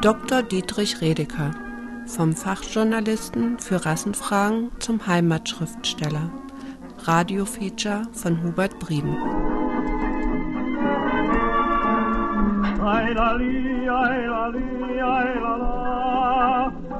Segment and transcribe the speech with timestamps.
[0.00, 0.42] Dr.
[0.42, 1.52] Dietrich Redeker
[2.06, 6.30] vom Fachjournalisten für Rassenfragen zum Heimatschriftsteller.
[7.04, 9.16] Radiofeature von Hubert Brieben.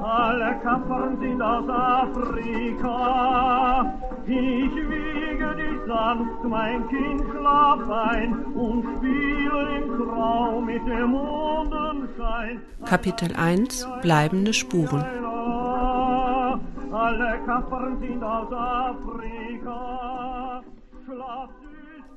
[0.04, 2.52] Alle Kaffern sind aus Afrika.
[4.26, 5.21] Ich dich
[5.86, 12.60] sanft, mein Kind, schlaf ein und spiele im Traum mit dem Mondenschein.
[12.84, 15.02] Kapitel 1 Bleibende Spuren
[16.92, 20.62] Alle Kaffern sind aus Afrika.
[21.06, 21.48] Schlaf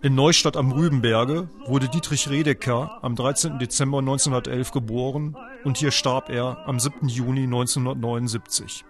[0.02, 3.58] in Neustadt am Rübenberge wurde Dietrich Redeker am 13.
[3.58, 7.08] Dezember 1911 geboren und hier starb er am 7.
[7.08, 8.86] Juni 1979.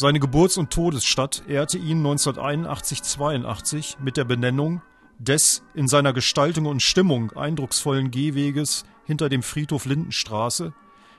[0.00, 4.80] Seine Geburts- und Todesstadt ehrte ihn 1981-82 mit der Benennung
[5.18, 10.72] des in seiner Gestaltung und Stimmung eindrucksvollen Gehweges hinter dem Friedhof Lindenstraße,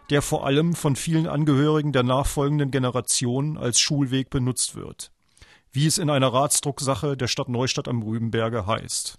[0.10, 5.12] der vor allem von vielen Angehörigen der nachfolgenden Generation als Schulweg benutzt wird
[5.72, 9.18] wie es in einer Ratsdrucksache der Stadt Neustadt am Rübenberge heißt.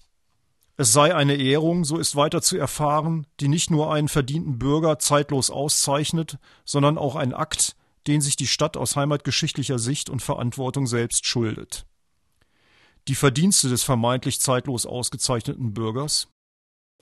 [0.77, 4.98] Es sei eine Ehrung, so ist weiter zu erfahren, die nicht nur einen verdienten Bürger
[4.98, 10.86] zeitlos auszeichnet, sondern auch ein Akt, den sich die Stadt aus heimatgeschichtlicher Sicht und Verantwortung
[10.86, 11.86] selbst schuldet.
[13.08, 16.28] Die Verdienste des vermeintlich zeitlos ausgezeichneten Bürgers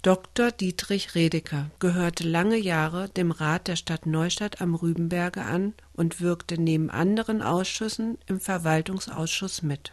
[0.02, 0.52] Dr.
[0.52, 6.56] Dietrich Redeker gehörte lange Jahre dem Rat der Stadt Neustadt am Rübenberge an und wirkte
[6.56, 9.92] neben anderen Ausschüssen im Verwaltungsausschuss mit.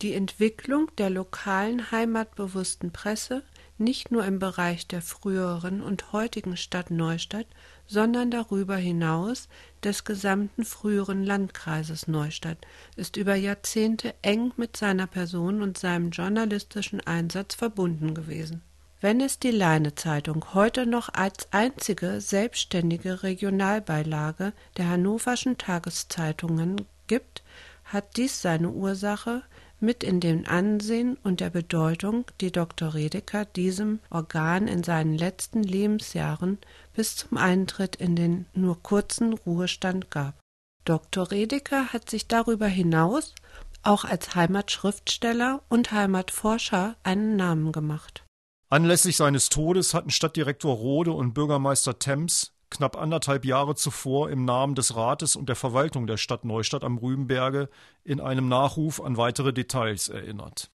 [0.00, 3.42] Die Entwicklung der lokalen heimatbewussten Presse
[3.78, 7.46] nicht nur im Bereich der früheren und heutigen Stadt Neustadt,
[7.86, 9.48] sondern darüber hinaus
[9.82, 12.58] des gesamten früheren Landkreises Neustadt
[12.96, 18.62] ist über Jahrzehnte eng mit seiner Person und seinem journalistischen Einsatz verbunden gewesen.
[19.00, 27.42] Wenn es die Leine-Zeitung heute noch als einzige selbstständige Regionalbeilage der hannoverschen Tageszeitungen gibt,
[27.84, 29.42] hat dies seine Ursache
[29.84, 32.94] mit in dem Ansehen und der Bedeutung, die Dr.
[32.94, 36.58] Redeker diesem Organ in seinen letzten Lebensjahren
[36.94, 40.38] bis zum Eintritt in den nur kurzen Ruhestand gab.
[40.84, 41.30] Dr.
[41.30, 43.34] Redeker hat sich darüber hinaus
[43.82, 48.24] auch als Heimatschriftsteller und Heimatforscher einen Namen gemacht.
[48.70, 54.74] Anlässlich seines Todes hatten Stadtdirektor Rode und Bürgermeister Temms knapp anderthalb Jahre zuvor im Namen
[54.74, 57.68] des Rates und der Verwaltung der Stadt Neustadt am Rübenberge
[58.02, 60.70] in einem Nachruf an weitere Details erinnert.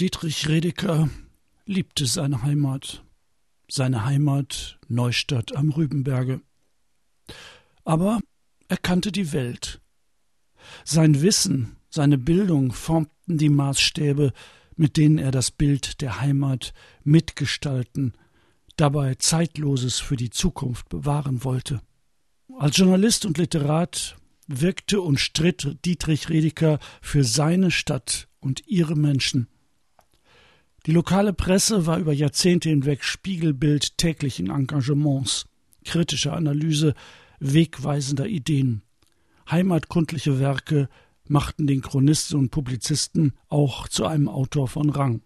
[0.00, 1.10] Dietrich Redeker
[1.66, 3.04] liebte seine Heimat,
[3.68, 6.40] seine Heimat Neustadt am Rübenberge.
[7.84, 8.20] Aber
[8.68, 9.80] er kannte die Welt.
[10.84, 14.32] Sein Wissen, seine Bildung formten die Maßstäbe,
[14.76, 16.72] mit denen er das Bild der Heimat
[17.02, 18.14] mitgestalten,
[18.80, 21.80] dabei Zeitloses für die Zukunft bewahren wollte.
[22.58, 24.16] Als Journalist und Literat
[24.46, 29.48] wirkte und stritt Dietrich Redeker für seine Stadt und ihre Menschen.
[30.86, 35.46] Die lokale Presse war über Jahrzehnte hinweg Spiegelbild täglichen Engagements,
[35.84, 36.94] kritischer Analyse,
[37.40, 38.82] wegweisender Ideen.
[39.50, 40.88] Heimatkundliche Werke
[41.26, 45.22] machten den Chronisten und Publizisten auch zu einem Autor von Rang.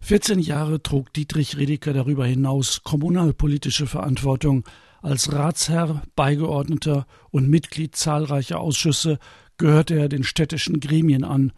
[0.00, 4.64] 14 Jahre trug Dietrich Redeker darüber hinaus kommunalpolitische Verantwortung.
[5.02, 9.18] Als Ratsherr, Beigeordneter und Mitglied zahlreicher Ausschüsse
[9.58, 11.52] gehörte er den städtischen Gremien an,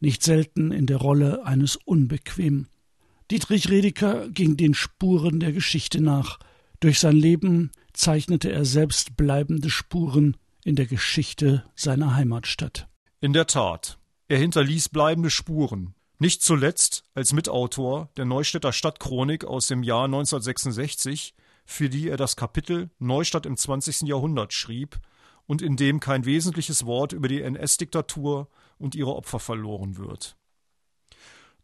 [0.00, 2.68] nicht selten in der Rolle eines Unbequemen.
[3.30, 6.38] Dietrich Redeker ging den Spuren der Geschichte nach.
[6.80, 12.88] Durch sein Leben zeichnete er selbst bleibende Spuren in der Geschichte seiner Heimatstadt.
[13.20, 19.68] In der Tat, er hinterließ bleibende Spuren, nicht zuletzt als Mitautor der Neustädter Stadtchronik aus
[19.68, 24.02] dem Jahr 1966, für die er das Kapitel Neustadt im 20.
[24.02, 25.00] Jahrhundert schrieb
[25.46, 28.48] und in dem kein wesentliches Wort über die NS-Diktatur
[28.78, 30.36] und ihre Opfer verloren wird.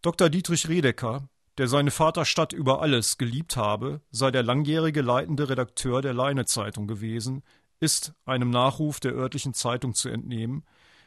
[0.00, 0.30] Dr.
[0.30, 1.28] Dietrich Redeker,
[1.58, 7.42] der seine Vaterstadt über alles geliebt habe, sei der langjährige leitende Redakteur der Leine-Zeitung gewesen,
[7.78, 10.64] ist einem Nachruf der örtlichen Zeitung zu entnehmen,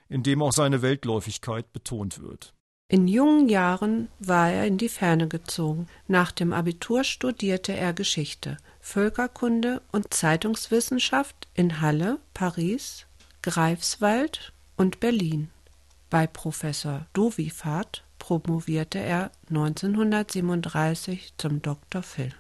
[0.07, 2.53] in dem auch seine Weltläufigkeit betont wird.
[2.91, 5.87] In jungen Jahren war er in die Ferne gezogen.
[6.07, 13.05] Nach dem Abitur studierte er Geschichte, Völkerkunde und Zeitungswissenschaft in Halle, Paris,
[13.43, 15.51] Greifswald und Berlin.
[16.09, 22.01] Bei Professor Dovifat promovierte er 1937 zum Dr.
[22.01, 22.33] Phil.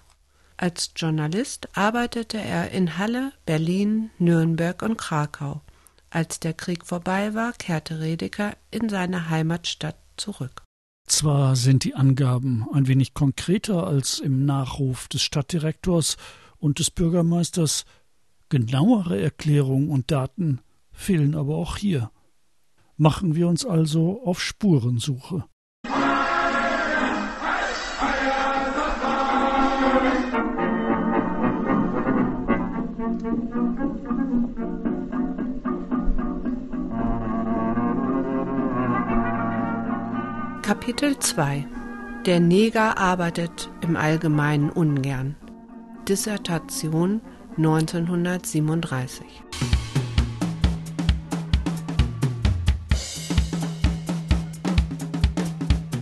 [0.57, 5.61] Als Journalist arbeitete er in Halle, Berlin, Nürnberg und Krakau
[6.11, 10.63] als der Krieg vorbei war, kehrte Redeker in seine Heimatstadt zurück.
[11.07, 16.17] Zwar sind die Angaben ein wenig konkreter als im Nachruf des Stadtdirektors
[16.57, 17.85] und des Bürgermeisters,
[18.49, 20.61] genauere Erklärungen und Daten
[20.91, 22.11] fehlen aber auch hier.
[22.97, 25.45] Machen wir uns also auf Spurensuche.
[40.69, 41.65] Kapitel 2
[42.27, 45.35] Der Neger arbeitet im Allgemeinen ungern.
[46.07, 47.21] Dissertation
[47.57, 49.25] 1937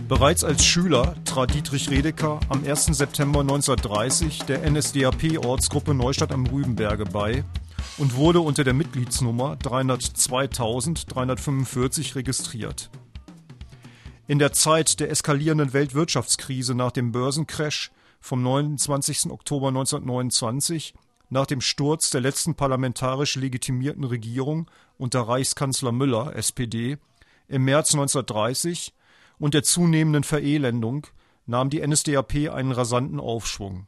[0.06, 2.88] Bereits als Schüler trat Dietrich Redeker am 1.
[2.88, 7.42] September 1930 der NSDAP-Ortsgruppe Neustadt am Rübenberge bei
[7.96, 12.90] und wurde unter der Mitgliedsnummer 302.345 registriert.
[14.28, 17.90] In der Zeit der eskalierenden Weltwirtschaftskrise nach dem Börsencrash
[18.20, 19.30] vom 29.
[19.30, 20.92] Oktober 1929,
[21.30, 26.98] nach dem Sturz der letzten parlamentarisch legitimierten Regierung unter Reichskanzler Müller, SPD,
[27.48, 28.92] im März 1930
[29.38, 31.06] und der zunehmenden Verelendung
[31.46, 33.86] nahm die NSDAP einen rasanten Aufschwung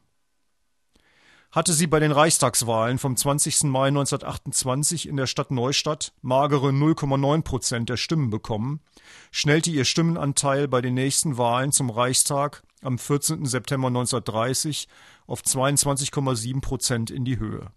[1.52, 3.64] hatte sie bei den Reichstagswahlen vom 20.
[3.64, 8.81] Mai 1928 in der Stadt Neustadt magere 0,9 Prozent der Stimmen bekommen,
[9.32, 13.47] schnellte ihr Stimmenanteil bei den nächsten Wahlen zum Reichstag am 14.
[13.47, 14.87] September 1930
[15.26, 17.73] auf 22,7 Prozent in die Höhe.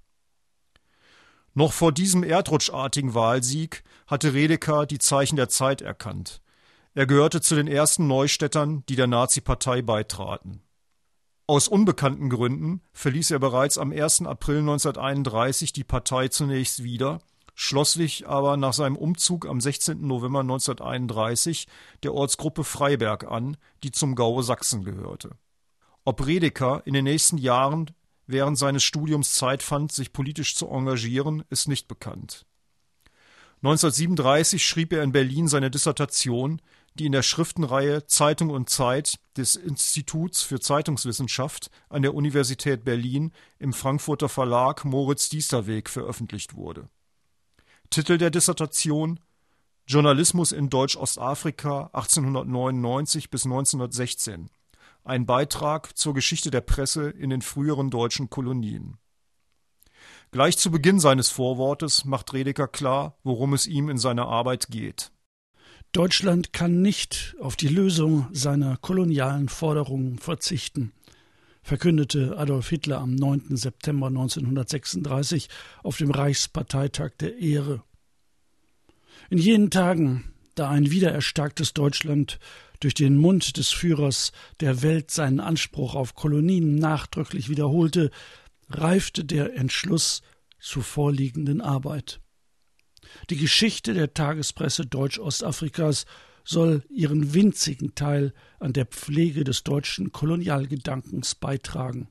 [1.56, 6.42] Noch vor diesem erdrutschartigen Wahlsieg hatte Redeker die Zeichen der Zeit erkannt.
[6.96, 10.62] Er gehörte zu den ersten Neustädtern, die der Nazi-Partei beitraten.
[11.46, 14.22] Aus unbekannten Gründen verließ er bereits am 1.
[14.22, 17.20] April 1931 die Partei zunächst wieder,
[17.54, 20.08] schloss sich aber nach seinem Umzug am 16.
[20.08, 21.68] November 1931
[22.02, 25.32] der Ortsgruppe Freiberg an, die zum Gaue Sachsen gehörte.
[26.06, 27.92] Ob Redeker in den nächsten Jahren
[28.26, 32.46] während seines Studiums Zeit fand, sich politisch zu engagieren, ist nicht bekannt.
[33.64, 36.62] 1937 schrieb er in Berlin seine Dissertation,
[36.96, 43.32] die in der Schriftenreihe Zeitung und Zeit des Instituts für Zeitungswissenschaft an der Universität Berlin
[43.60, 46.90] im Frankfurter Verlag Moritz Diesterweg veröffentlicht wurde.
[47.90, 49.20] Titel der Dissertation
[49.86, 54.50] Journalismus in Deutsch-Ostafrika 1899 bis 1916.
[55.04, 58.98] Ein Beitrag zur Geschichte der Presse in den früheren deutschen Kolonien.
[60.32, 65.12] Gleich zu Beginn seines Vorwortes macht Redeker klar, worum es ihm in seiner Arbeit geht.
[65.94, 70.92] Deutschland kann nicht auf die Lösung seiner kolonialen Forderungen verzichten,
[71.62, 73.56] verkündete Adolf Hitler am 9.
[73.56, 75.50] September 1936
[75.84, 77.84] auf dem Reichsparteitag der Ehre.
[79.30, 82.40] In jenen Tagen, da ein wiedererstarktes Deutschland
[82.80, 84.32] durch den Mund des Führers
[84.62, 88.10] der Welt seinen Anspruch auf Kolonien nachdrücklich wiederholte,
[88.68, 90.24] reifte der Entschluss
[90.60, 92.20] zur vorliegenden Arbeit.
[93.30, 96.06] Die Geschichte der Tagespresse Deutsch-Ostafrikas
[96.44, 102.10] soll ihren winzigen Teil an der Pflege des deutschen Kolonialgedankens beitragen.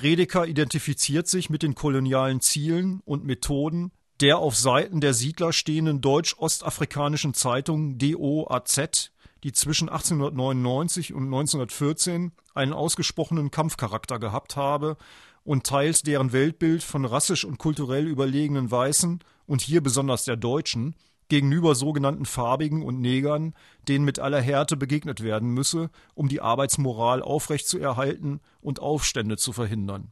[0.00, 3.92] Redeker identifiziert sich mit den kolonialen Zielen und Methoden
[4.22, 9.10] der auf Seiten der Siedler stehenden deutsch-ostafrikanischen Zeitung DOAZ,
[9.42, 14.96] die zwischen 1899 und 1914 einen ausgesprochenen Kampfcharakter gehabt habe
[15.42, 19.18] und teils deren Weltbild von rassisch und kulturell überlegenen Weißen
[19.52, 20.94] und hier besonders der Deutschen
[21.28, 23.52] gegenüber sogenannten Farbigen und Negern,
[23.86, 30.10] denen mit aller Härte begegnet werden müsse, um die Arbeitsmoral aufrechtzuerhalten und Aufstände zu verhindern.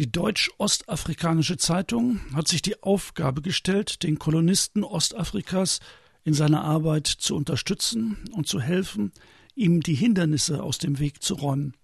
[0.00, 5.78] Die Deutsch-Ostafrikanische Zeitung hat sich die Aufgabe gestellt, den Kolonisten Ostafrikas
[6.24, 9.12] in seiner Arbeit zu unterstützen und zu helfen,
[9.54, 11.74] ihm die Hindernisse aus dem Weg zu räumen.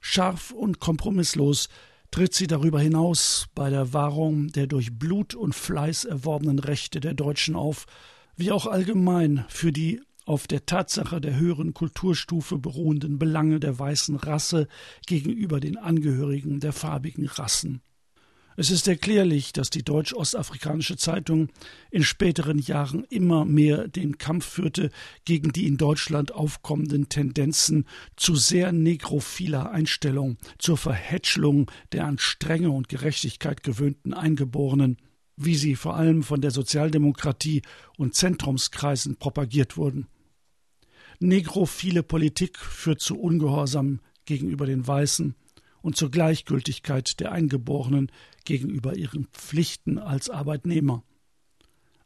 [0.00, 1.68] Scharf und kompromisslos
[2.10, 7.14] tritt sie darüber hinaus bei der Wahrung der durch Blut und Fleiß erworbenen Rechte der
[7.14, 7.86] Deutschen auf,
[8.36, 14.16] wie auch allgemein für die auf der Tatsache der höheren Kulturstufe beruhenden Belange der weißen
[14.16, 14.68] Rasse
[15.06, 17.82] gegenüber den Angehörigen der farbigen Rassen.
[18.60, 21.48] Es ist erklärlich, dass die Deutsch-Ostafrikanische Zeitung
[21.90, 24.90] in späteren Jahren immer mehr den Kampf führte
[25.24, 27.86] gegen die in Deutschland aufkommenden Tendenzen
[28.16, 34.98] zu sehr negrophiler Einstellung, zur Verhätschlung der an Strenge und Gerechtigkeit gewöhnten Eingeborenen,
[35.38, 37.62] wie sie vor allem von der Sozialdemokratie
[37.96, 40.06] und Zentrumskreisen propagiert wurden.
[41.18, 45.34] Negrophile Politik führt zu Ungehorsam gegenüber den Weißen,
[45.82, 48.10] und zur Gleichgültigkeit der Eingeborenen
[48.44, 51.02] gegenüber ihren Pflichten als Arbeitnehmer.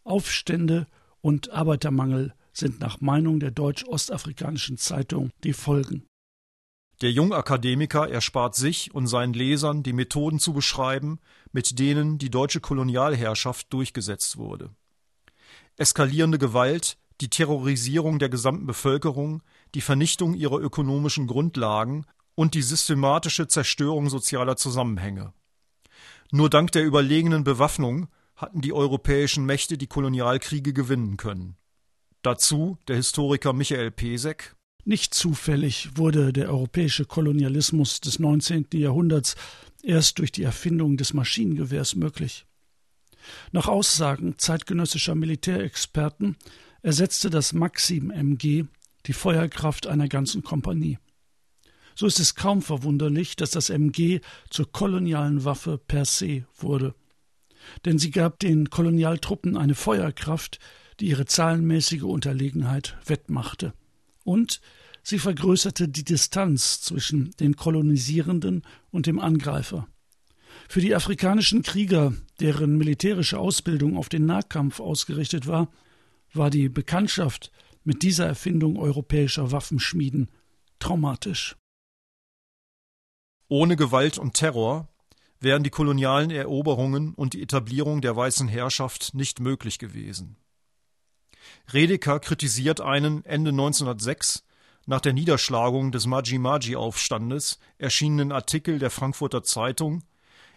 [0.05, 0.87] Aufstände
[1.21, 6.05] und Arbeitermangel sind nach Meinung der Deutsch-Ostafrikanischen Zeitung die Folgen.
[7.01, 11.19] Der Jungakademiker erspart sich und seinen Lesern die Methoden zu beschreiben,
[11.51, 14.71] mit denen die deutsche Kolonialherrschaft durchgesetzt wurde.
[15.77, 19.43] Eskalierende Gewalt, die Terrorisierung der gesamten Bevölkerung,
[19.75, 25.33] die Vernichtung ihrer ökonomischen Grundlagen und die systematische Zerstörung sozialer Zusammenhänge.
[26.33, 31.57] Nur dank der überlegenen Bewaffnung hatten die europäischen Mächte die Kolonialkriege gewinnen können.
[32.23, 34.57] Dazu der Historiker Michael Pesek.
[34.85, 38.67] Nicht zufällig wurde der europäische Kolonialismus des 19.
[38.73, 39.37] Jahrhunderts
[39.83, 42.47] erst durch die Erfindung des Maschinengewehrs möglich.
[43.53, 46.37] Nach Aussagen zeitgenössischer Militärexperten
[46.83, 48.65] ersetzte das Maxim MG
[49.07, 50.99] die Feuerkraft einer ganzen Kompanie.
[51.95, 54.21] So ist es kaum verwunderlich, dass das MG
[54.51, 56.95] zur kolonialen Waffe per se wurde.
[57.85, 60.59] Denn sie gab den Kolonialtruppen eine Feuerkraft,
[61.01, 63.73] die ihre zahlenmäßige Unterlegenheit wettmachte.
[64.25, 64.61] Und
[65.03, 69.89] sie vergrößerte die Distanz zwischen den Kolonisierenden und dem Angreifer.
[70.69, 75.71] Für die afrikanischen Krieger, deren militärische Ausbildung auf den Nahkampf ausgerichtet war,
[76.33, 77.51] war die Bekanntschaft
[77.85, 80.29] mit dieser Erfindung europäischer Waffenschmieden
[80.79, 81.57] traumatisch.
[83.49, 84.89] Ohne Gewalt und Terror
[85.39, 90.37] wären die kolonialen Eroberungen und die Etablierung der weißen Herrschaft nicht möglich gewesen.
[91.73, 94.45] Redeker kritisiert einen Ende 1906
[94.87, 100.03] nach der Niederschlagung des Maji-Maji-Aufstandes erschienenen Artikel der Frankfurter Zeitung,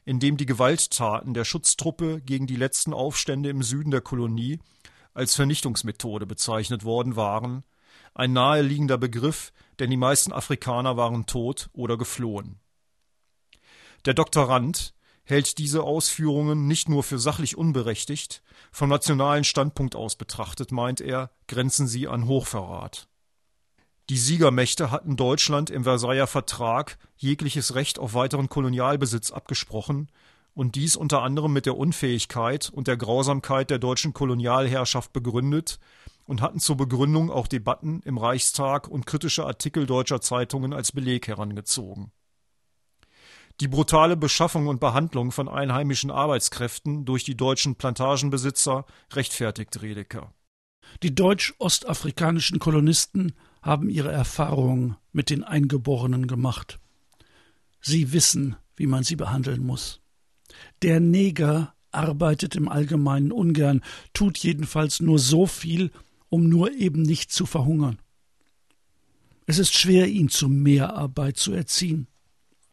[0.05, 4.59] in dem die Gewalttaten der Schutztruppe gegen die letzten Aufstände im Süden der Kolonie
[5.13, 7.63] als Vernichtungsmethode bezeichnet worden waren,
[8.13, 12.59] ein naheliegender Begriff, denn die meisten Afrikaner waren tot oder geflohen.
[14.05, 20.71] Der Doktorand hält diese Ausführungen nicht nur für sachlich unberechtigt, vom nationalen Standpunkt aus betrachtet,
[20.71, 23.09] meint er, grenzen sie an Hochverrat.
[24.09, 30.09] Die Siegermächte hatten Deutschland im Versailler Vertrag jegliches Recht auf weiteren Kolonialbesitz abgesprochen
[30.53, 35.77] und dies unter anderem mit der Unfähigkeit und der Grausamkeit der deutschen Kolonialherrschaft begründet
[36.25, 41.27] und hatten zur Begründung auch Debatten im Reichstag und kritische Artikel deutscher Zeitungen als Beleg
[41.27, 42.13] herangezogen
[43.59, 50.33] die brutale Beschaffung und Behandlung von einheimischen Arbeitskräften durch die deutschen Plantagenbesitzer rechtfertigt Redeker.
[51.03, 56.79] Die deutsch-ostafrikanischen Kolonisten haben ihre Erfahrungen mit den Eingeborenen gemacht.
[57.81, 60.01] Sie wissen, wie man sie behandeln muss.
[60.81, 63.81] Der Neger arbeitet im Allgemeinen ungern,
[64.13, 65.91] tut jedenfalls nur so viel,
[66.29, 67.99] um nur eben nicht zu verhungern.
[69.45, 72.07] Es ist schwer, ihn zu Mehrarbeit zu erziehen.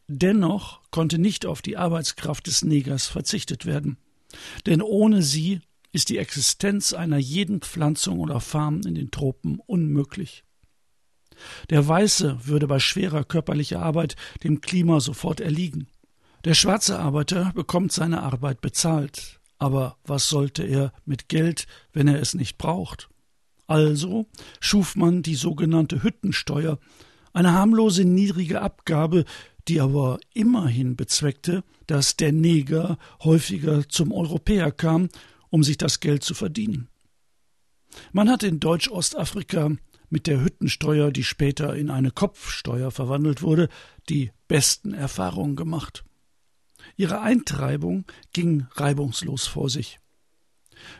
[0.07, 3.97] Dennoch konnte nicht auf die Arbeitskraft des Negers verzichtet werden,
[4.65, 10.43] denn ohne sie ist die Existenz einer jeden Pflanzung oder Farm in den Tropen unmöglich.
[11.69, 15.87] Der Weiße würde bei schwerer körperlicher Arbeit dem Klima sofort erliegen.
[16.43, 22.21] Der schwarze Arbeiter bekommt seine Arbeit bezahlt, aber was sollte er mit Geld, wenn er
[22.21, 23.09] es nicht braucht?
[23.67, 24.27] Also
[24.59, 26.77] schuf man die sogenannte Hüttensteuer,
[27.33, 29.25] eine harmlose niedrige Abgabe,
[29.67, 35.09] die aber immerhin bezweckte, dass der Neger häufiger zum Europäer kam,
[35.49, 36.87] um sich das Geld zu verdienen.
[38.11, 39.71] Man hat in Deutsch-Ostafrika
[40.09, 43.69] mit der Hüttensteuer, die später in eine Kopfsteuer verwandelt wurde,
[44.09, 46.03] die besten Erfahrungen gemacht.
[46.95, 49.99] Ihre Eintreibung ging reibungslos vor sich.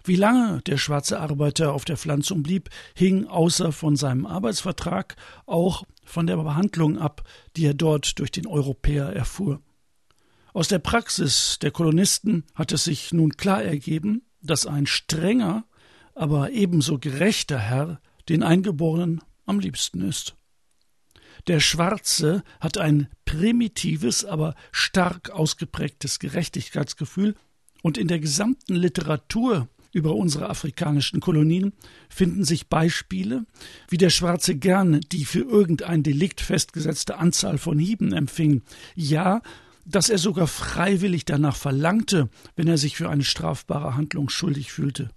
[0.03, 5.83] Wie lange der schwarze Arbeiter auf der Pflanzung blieb, hing außer von seinem Arbeitsvertrag auch
[6.05, 9.61] von der Behandlung ab, die er dort durch den Europäer erfuhr.
[10.53, 15.65] Aus der Praxis der Kolonisten hat es sich nun klar ergeben, dass ein strenger,
[16.13, 20.35] aber ebenso gerechter Herr den Eingeborenen am liebsten ist.
[21.47, 27.35] Der Schwarze hat ein primitives, aber stark ausgeprägtes Gerechtigkeitsgefühl,
[27.83, 31.71] und in der gesamten Literatur über unsere afrikanischen Kolonien
[32.09, 33.45] finden sich Beispiele,
[33.87, 38.61] wie der Schwarze gerne die für irgendein Delikt festgesetzte Anzahl von Hieben empfing,
[38.93, 39.41] ja,
[39.85, 45.11] dass er sogar freiwillig danach verlangte, wenn er sich für eine strafbare Handlung schuldig fühlte.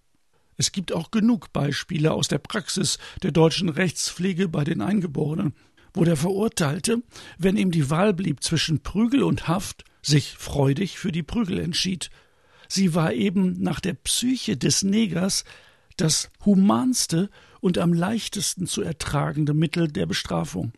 [0.57, 5.55] Es gibt auch genug Beispiele aus der Praxis der deutschen Rechtspflege bei den Eingeborenen,
[5.93, 7.03] wo der Verurteilte,
[7.37, 12.11] wenn ihm die Wahl blieb zwischen Prügel und Haft, sich freudig für die Prügel entschied,
[12.69, 15.45] Sie war eben nach der Psyche des Negers
[15.97, 20.73] das humanste und am leichtesten zu ertragende Mittel der Bestrafung.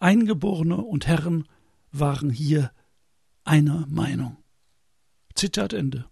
[0.00, 1.46] Eingeborene und Herren
[1.92, 2.72] waren hier
[3.44, 4.36] einer Meinung.
[5.34, 6.08] Zitat Ende.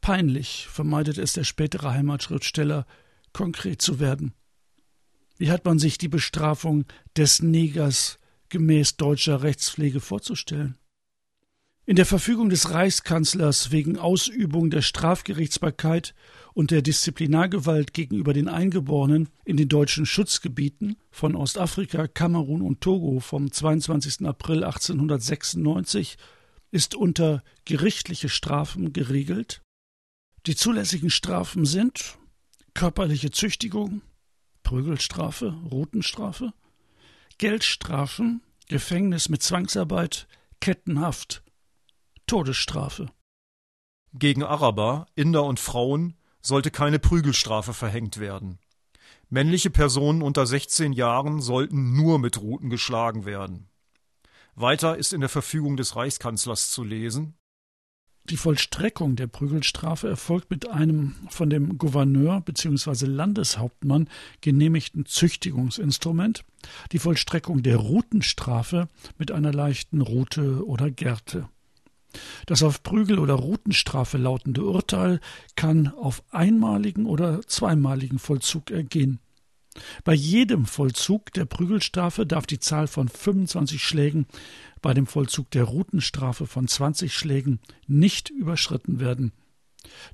[0.00, 2.86] Peinlich vermeidet es der spätere Heimatschriftsteller
[3.32, 4.34] konkret zu werden.
[5.36, 6.84] Wie hat man sich die Bestrafung
[7.16, 10.78] des Negers gemäß deutscher Rechtspflege vorzustellen?
[11.88, 16.14] In der Verfügung des Reichskanzlers wegen Ausübung der Strafgerichtsbarkeit
[16.52, 23.20] und der Disziplinargewalt gegenüber den Eingeborenen in den deutschen Schutzgebieten von Ostafrika, Kamerun und Togo
[23.20, 24.26] vom 22.
[24.26, 26.18] April 1896
[26.72, 29.62] ist unter gerichtliche Strafen geregelt.
[30.44, 32.18] Die zulässigen Strafen sind
[32.74, 34.02] körperliche Züchtigung,
[34.62, 36.52] Prügelstrafe, Rutenstrafe,
[37.38, 40.28] Geldstrafen, Gefängnis mit Zwangsarbeit,
[40.60, 41.42] Kettenhaft,
[42.28, 43.10] Todesstrafe.
[44.12, 48.58] Gegen Araber, Inder und Frauen sollte keine Prügelstrafe verhängt werden.
[49.28, 53.68] Männliche Personen unter 16 Jahren sollten nur mit Ruten geschlagen werden.
[54.54, 57.38] Weiter ist in der Verfügung des Reichskanzlers zu lesen
[58.30, 63.06] die Vollstreckung der Prügelstrafe erfolgt mit einem von dem Gouverneur bzw.
[63.06, 64.08] Landeshauptmann
[64.42, 66.44] genehmigten Züchtigungsinstrument,
[66.92, 71.48] die Vollstreckung der Rutenstrafe mit einer leichten Rute oder Gerte.
[72.46, 75.20] Das auf Prügel- oder Rutenstrafe lautende Urteil
[75.56, 79.20] kann auf einmaligen oder zweimaligen Vollzug ergehen.
[80.04, 84.26] Bei jedem Vollzug der Prügelstrafe darf die Zahl von 25 Schlägen,
[84.80, 89.32] bei dem Vollzug der Rutenstrafe von 20 Schlägen nicht überschritten werden.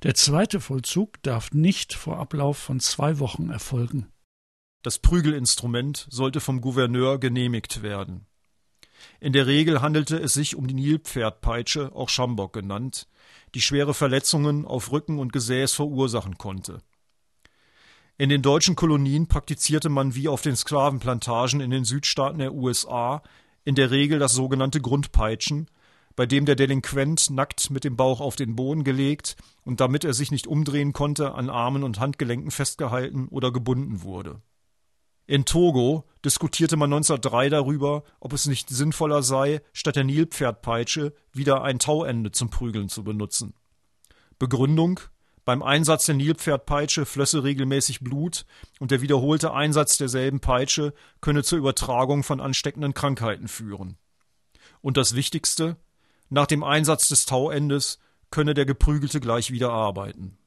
[0.03, 4.07] Der zweite Vollzug darf nicht vor Ablauf von zwei Wochen erfolgen.
[4.83, 8.27] Das Prügelinstrument sollte vom Gouverneur genehmigt werden.
[9.19, 13.07] In der Regel handelte es sich um die Nilpferdpeitsche, auch Schambok genannt,
[13.53, 16.81] die schwere Verletzungen auf Rücken und Gesäß verursachen konnte.
[18.17, 23.21] In den deutschen Kolonien praktizierte man wie auf den Sklavenplantagen in den Südstaaten der USA
[23.65, 25.67] in der Regel das sogenannte Grundpeitschen,
[26.15, 29.35] bei dem der Delinquent nackt mit dem Bauch auf den Boden gelegt
[29.65, 34.41] und damit er sich nicht umdrehen konnte, an Armen und Handgelenken festgehalten oder gebunden wurde.
[35.27, 41.63] In Togo diskutierte man 1903 darüber, ob es nicht sinnvoller sei, statt der Nilpferdpeitsche wieder
[41.63, 43.53] ein Tauende zum Prügeln zu benutzen.
[44.37, 44.99] Begründung
[45.45, 48.45] beim Einsatz der Nilpferdpeitsche flösse regelmäßig Blut
[48.79, 53.97] und der wiederholte Einsatz derselben Peitsche könne zur Übertragung von ansteckenden Krankheiten führen.
[54.81, 55.77] Und das Wichtigste,
[56.29, 57.99] nach dem Einsatz des Tauendes
[58.31, 60.37] könne der Geprügelte gleich wieder arbeiten.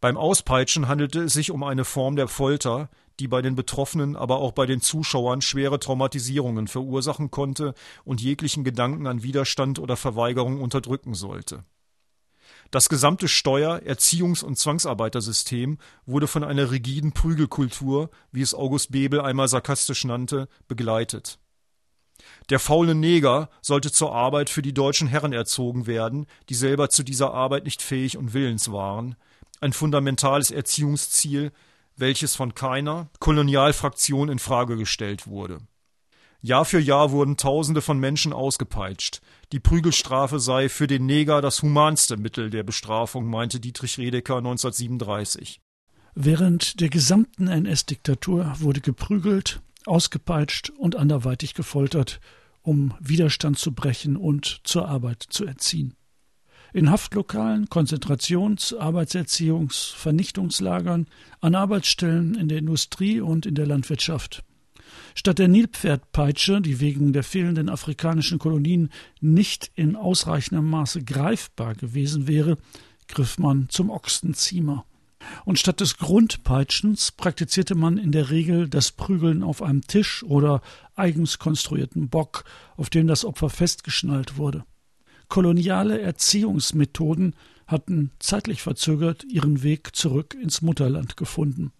[0.00, 2.88] Beim Auspeitschen handelte es sich um eine Form der Folter,
[3.20, 8.64] die bei den Betroffenen, aber auch bei den Zuschauern schwere Traumatisierungen verursachen konnte und jeglichen
[8.64, 11.64] Gedanken an Widerstand oder Verweigerung unterdrücken sollte.
[12.70, 19.20] Das gesamte Steuer-, Erziehungs- und Zwangsarbeitersystem wurde von einer rigiden Prügelkultur, wie es August Bebel
[19.20, 21.38] einmal sarkastisch nannte, begleitet.
[22.50, 27.02] Der faule Neger sollte zur Arbeit für die deutschen Herren erzogen werden, die selber zu
[27.02, 29.16] dieser Arbeit nicht fähig und willens waren,
[29.60, 31.52] ein fundamentales Erziehungsziel,
[31.98, 35.58] welches von keiner Kolonialfraktion in Frage gestellt wurde.
[36.40, 39.20] Jahr für Jahr wurden Tausende von Menschen ausgepeitscht.
[39.50, 45.60] Die Prügelstrafe sei für den Neger das humanste Mittel der Bestrafung, meinte Dietrich Redeker 1937.
[46.14, 52.20] Während der gesamten NS-Diktatur wurde geprügelt, ausgepeitscht und anderweitig gefoltert,
[52.62, 55.94] um Widerstand zu brechen und zur Arbeit zu erziehen.
[56.72, 61.06] In Haftlokalen, Konzentrations-, Arbeitserziehungs-, Vernichtungslagern,
[61.40, 64.44] an Arbeitsstellen in der Industrie und in der Landwirtschaft.
[65.14, 72.28] Statt der Nilpferdpeitsche, die wegen der fehlenden afrikanischen Kolonien nicht in ausreichendem Maße greifbar gewesen
[72.28, 72.58] wäre,
[73.08, 74.84] griff man zum Ochsenziemer.
[75.44, 80.62] Und statt des Grundpeitschens praktizierte man in der Regel das Prügeln auf einem Tisch oder
[80.94, 82.44] eigens konstruierten Bock,
[82.76, 84.64] auf dem das Opfer festgeschnallt wurde.
[85.28, 87.34] Koloniale Erziehungsmethoden
[87.66, 91.72] hatten zeitlich verzögert ihren Weg zurück ins Mutterland gefunden.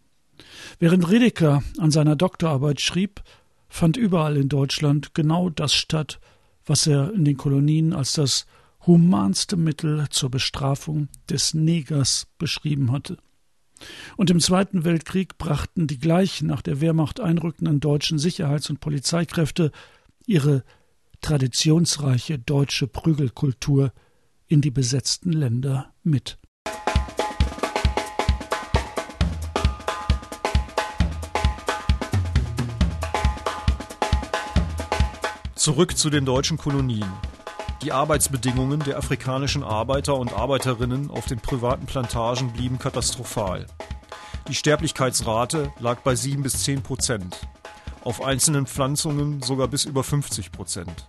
[0.78, 3.22] Während Redeker an seiner Doktorarbeit schrieb,
[3.68, 6.20] fand überall in Deutschland genau das statt,
[6.64, 8.46] was er in den Kolonien als das
[8.86, 13.16] humanste Mittel zur Bestrafung des Negers beschrieben hatte.
[14.16, 19.70] Und im Zweiten Weltkrieg brachten die gleich nach der Wehrmacht einrückenden deutschen Sicherheits- und Polizeikräfte
[20.26, 20.64] ihre
[21.20, 23.92] traditionsreiche deutsche Prügelkultur
[24.46, 26.38] in die besetzten Länder mit.
[35.54, 37.12] Zurück zu den deutschen Kolonien.
[37.82, 43.66] Die Arbeitsbedingungen der afrikanischen Arbeiter und Arbeiterinnen auf den privaten Plantagen blieben katastrophal.
[44.48, 47.36] Die Sterblichkeitsrate lag bei 7 bis 10 Prozent,
[48.04, 51.08] auf einzelnen Pflanzungen sogar bis über 50 Prozent.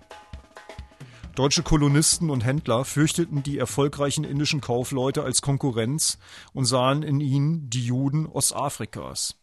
[1.35, 6.17] Deutsche Kolonisten und Händler fürchteten die erfolgreichen indischen Kaufleute als Konkurrenz
[6.53, 9.35] und sahen in ihnen die Juden Ostafrikas.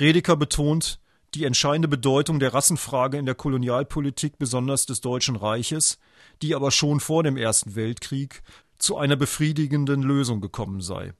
[0.00, 0.98] Redeker betont
[1.34, 5.98] die entscheidende Bedeutung der Rassenfrage in der Kolonialpolitik besonders des Deutschen Reiches,
[6.42, 8.42] die aber schon vor dem Ersten Weltkrieg
[8.78, 11.12] zu einer befriedigenden Lösung gekommen sei.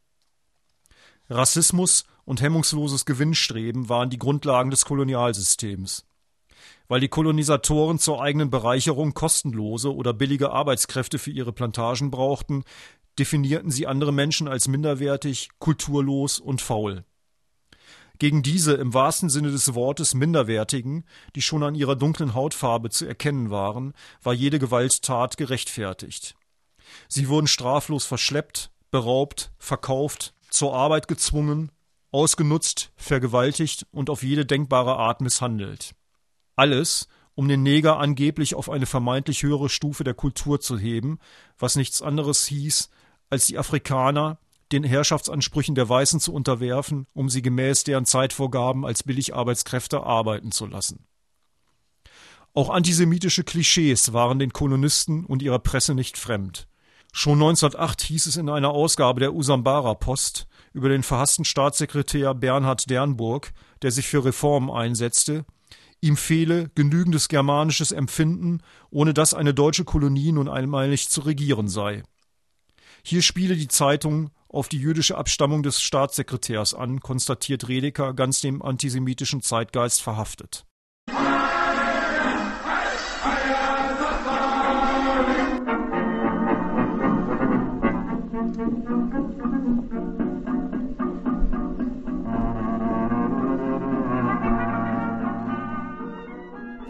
[1.31, 6.05] Rassismus und hemmungsloses Gewinnstreben waren die Grundlagen des Kolonialsystems.
[6.88, 12.64] Weil die Kolonisatoren zur eigenen Bereicherung kostenlose oder billige Arbeitskräfte für ihre Plantagen brauchten,
[13.19, 17.05] definierten sie andere Menschen als minderwertig, kulturlos und faul.
[18.19, 21.05] Gegen diese im wahrsten Sinne des Wortes Minderwertigen,
[21.37, 26.35] die schon an ihrer dunklen Hautfarbe zu erkennen waren, war jede Gewalttat gerechtfertigt.
[27.07, 31.70] Sie wurden straflos verschleppt, beraubt, verkauft, zur Arbeit gezwungen,
[32.11, 35.94] ausgenutzt, vergewaltigt und auf jede denkbare Art misshandelt.
[36.56, 41.18] Alles, um den Neger angeblich auf eine vermeintlich höhere Stufe der Kultur zu heben,
[41.58, 42.90] was nichts anderes hieß,
[43.30, 44.38] als die Afrikaner
[44.72, 50.66] den Herrschaftsansprüchen der Weißen zu unterwerfen, um sie gemäß deren Zeitvorgaben als Billigarbeitskräfte arbeiten zu
[50.66, 51.06] lassen.
[52.54, 56.67] Auch antisemitische Klischees waren den Kolonisten und ihrer Presse nicht fremd.
[57.12, 62.88] Schon 1908 hieß es in einer Ausgabe der Usambara Post über den verhassten Staatssekretär Bernhard
[62.90, 65.44] Dernburg, der sich für Reformen einsetzte,
[66.01, 72.05] Ihm fehle genügendes germanisches Empfinden, ohne das eine deutsche Kolonie nun einmalig zu regieren sei.
[73.03, 78.62] Hier spiele die Zeitung auf die jüdische Abstammung des Staatssekretärs an, konstatiert Redeker, ganz dem
[78.62, 80.64] antisemitischen Zeitgeist verhaftet.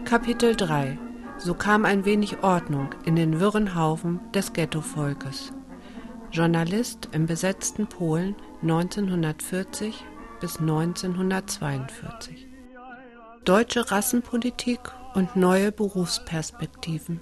[0.09, 0.97] Kapitel 3
[1.37, 5.53] So kam ein wenig Ordnung in den wirren Haufen des Ghetto-Volkes.
[6.31, 10.03] Journalist im besetzten Polen 1940
[10.41, 12.47] bis 1942.
[13.45, 14.79] Deutsche Rassenpolitik
[15.13, 17.21] und neue Berufsperspektiven.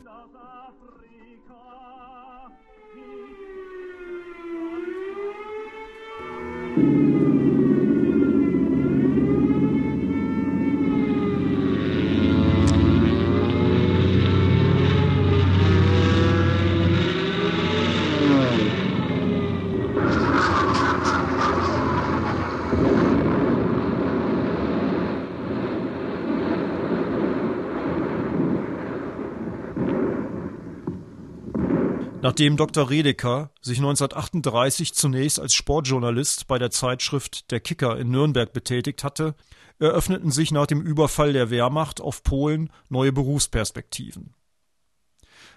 [32.38, 32.92] Nachdem Dr.
[32.92, 39.34] Redeker sich 1938 zunächst als Sportjournalist bei der Zeitschrift Der Kicker in Nürnberg betätigt hatte,
[39.80, 44.36] eröffneten sich nach dem Überfall der Wehrmacht auf Polen neue Berufsperspektiven.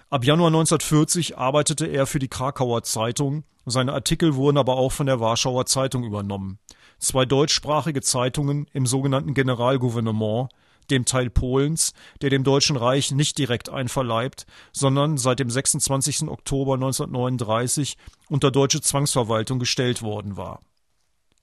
[0.09, 5.05] Ab Januar 1940 arbeitete er für die Krakauer Zeitung, seine Artikel wurden aber auch von
[5.05, 6.61] der Warschauer Zeitung übernommen.
[6.99, 10.49] Zwei deutschsprachige Zeitungen im sogenannten Generalgouvernement,
[10.91, 16.29] dem Teil Polens, der dem Deutschen Reich nicht direkt einverleibt, sondern seit dem 26.
[16.29, 17.97] Oktober 1939
[18.29, 20.61] unter deutsche Zwangsverwaltung gestellt worden war.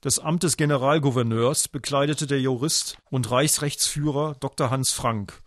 [0.00, 4.70] Das Amt des Generalgouverneurs bekleidete der Jurist und Reichsrechtsführer Dr.
[4.70, 5.42] Hans Frank,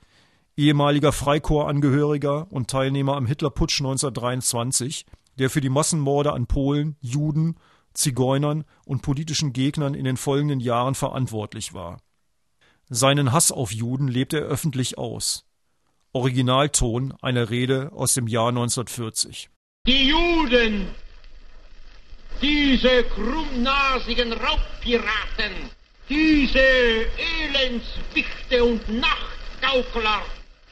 [0.58, 5.06] ehemaliger Freikorpsangehöriger und Teilnehmer am Hitlerputsch 1923,
[5.39, 7.56] der für die Massenmorde an Polen, Juden,
[7.93, 11.97] Zigeunern und politischen Gegnern in den folgenden Jahren verantwortlich war.
[12.93, 15.45] Seinen Hass auf Juden lebte er öffentlich aus.
[16.12, 19.49] Originalton einer Rede aus dem Jahr 1940.
[19.88, 20.88] Die Juden,
[22.41, 25.71] diese krummnasigen Raubpiraten,
[26.10, 30.23] diese Elendswichte und Nachtgaukler,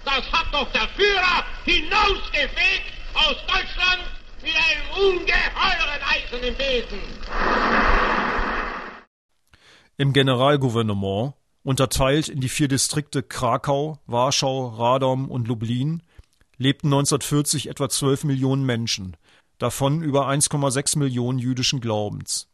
[0.04, 4.04] das hat doch der Führer hinausgefegt aus Deutschland
[4.42, 7.00] mit einem ungeheuren eisernen Besen.
[9.96, 16.04] Im Generalgouvernement Unterteilt in die vier Distrikte Krakau, Warschau, Radom und Lublin
[16.58, 19.18] lebten 1940 etwa 12 Millionen Menschen,
[19.58, 22.48] davon über 1,6 Millionen jüdischen Glaubens.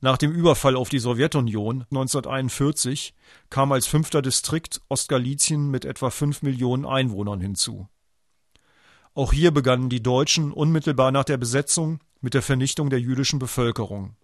[0.00, 3.14] Nach dem Überfall auf die Sowjetunion 1941
[3.48, 7.88] kam als fünfter Distrikt Ostgalizien mit etwa 5 Millionen Einwohnern hinzu.
[9.14, 14.16] Auch hier begannen die Deutschen unmittelbar nach der Besetzung mit der Vernichtung der jüdischen Bevölkerung.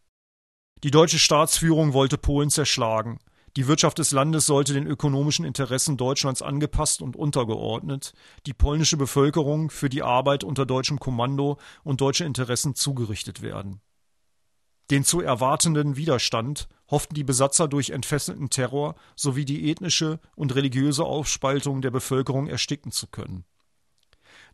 [0.82, 3.18] Die deutsche Staatsführung wollte Polen zerschlagen,
[3.56, 8.12] die Wirtschaft des Landes sollte den ökonomischen Interessen Deutschlands angepasst und untergeordnet,
[8.46, 13.80] die polnische Bevölkerung für die Arbeit unter deutschem Kommando und deutsche Interessen zugerichtet werden.
[14.90, 21.04] Den zu erwartenden Widerstand hofften die Besatzer durch entfesselten Terror sowie die ethnische und religiöse
[21.04, 23.44] Aufspaltung der Bevölkerung ersticken zu können.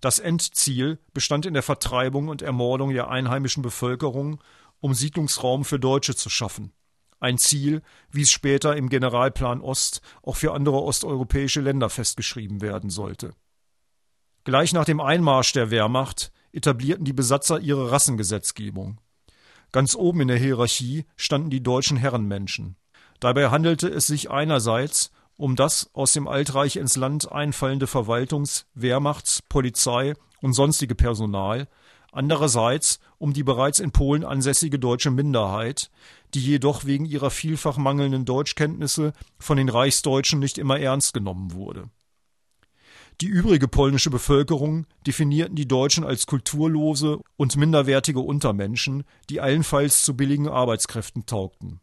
[0.01, 4.43] Das Endziel bestand in der Vertreibung und Ermordung der einheimischen Bevölkerung,
[4.81, 6.73] um Siedlungsraum für Deutsche zu schaffen.
[7.19, 12.91] Ein Ziel, wie es später im Generalplan Ost auch für andere osteuropäische Länder festgeschrieben werden
[12.91, 13.35] sollte.
[14.45, 19.01] Gleich nach dem Einmarsch der Wehrmacht etablierten die Besatzer ihre Rassengesetzgebung.
[19.73, 22.77] Ganz oben in der Hierarchie standen die deutschen Herrenmenschen.
[23.21, 29.43] Dabei handelte es sich einerseits um das aus dem Altreich ins Land einfallende Verwaltungs-, Wehrmachts-,
[29.49, 31.69] Polizei und sonstige Personal,
[32.13, 35.91] andererseits um die bereits in Polen ansässige deutsche Minderheit,
[36.37, 41.91] die jedoch wegen ihrer vielfach mangelnden Deutschkenntnisse von den Reichsdeutschen nicht immer ernst genommen wurde
[43.23, 50.15] die übrige polnische Bevölkerung definierten die Deutschen als kulturlose und minderwertige Untermenschen, die allenfalls zu
[50.15, 51.81] billigen Arbeitskräften taugten.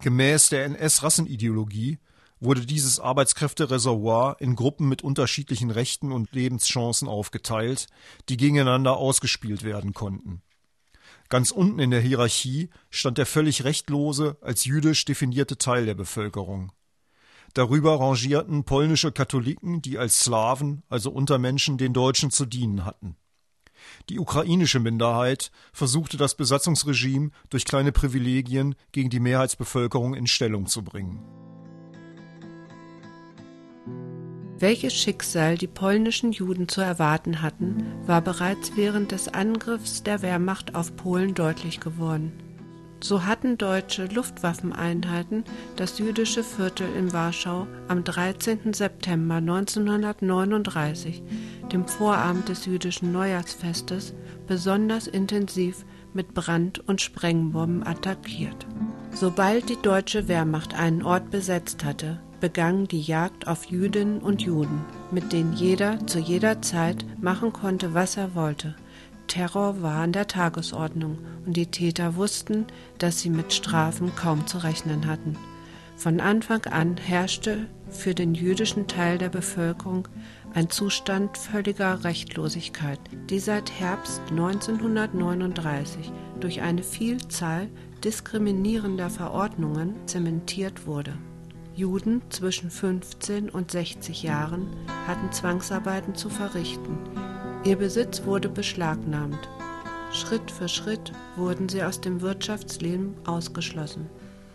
[0.00, 1.98] Gemäß der NS-Rassenideologie
[2.38, 7.88] wurde dieses Arbeitskräftereservoir in Gruppen mit unterschiedlichen Rechten und Lebenschancen aufgeteilt,
[8.28, 10.42] die gegeneinander ausgespielt werden konnten.
[11.28, 16.72] Ganz unten in der Hierarchie stand der völlig rechtlose, als jüdisch definierte Teil der Bevölkerung.
[17.54, 23.16] Darüber rangierten polnische Katholiken, die als Slawen, also Untermenschen, den Deutschen zu dienen hatten.
[24.08, 30.82] Die ukrainische Minderheit versuchte das Besatzungsregime durch kleine Privilegien gegen die Mehrheitsbevölkerung in Stellung zu
[30.82, 31.43] bringen.
[34.64, 40.74] Welches Schicksal die polnischen Juden zu erwarten hatten, war bereits während des Angriffs der Wehrmacht
[40.74, 42.32] auf Polen deutlich geworden.
[42.98, 45.44] So hatten deutsche Luftwaffeneinheiten
[45.76, 48.72] das jüdische Viertel in Warschau am 13.
[48.72, 51.22] September 1939,
[51.70, 54.14] dem Vorabend des jüdischen Neujahrsfestes,
[54.46, 58.66] besonders intensiv mit Brand- und Sprengbomben attackiert.
[59.12, 64.84] Sobald die deutsche Wehrmacht einen Ort besetzt hatte, begann die Jagd auf Jüdinnen und Juden,
[65.10, 68.74] mit denen jeder zu jeder Zeit machen konnte, was er wollte.
[69.28, 72.66] Terror war an der Tagesordnung und die Täter wussten,
[72.98, 75.38] dass sie mit Strafen kaum zu rechnen hatten.
[75.96, 80.06] Von Anfang an herrschte für den jüdischen Teil der Bevölkerung
[80.52, 87.70] ein Zustand völliger Rechtlosigkeit, die seit Herbst 1939 durch eine Vielzahl
[88.04, 91.14] diskriminierender Verordnungen zementiert wurde.
[91.74, 94.68] Juden zwischen 15 und 60 Jahren
[95.08, 96.98] hatten Zwangsarbeiten zu verrichten,
[97.64, 99.48] Ihr Besitz wurde beschlagnahmt.
[100.12, 104.08] Schritt für Schritt wurden sie aus dem Wirtschaftsleben ausgeschlossen.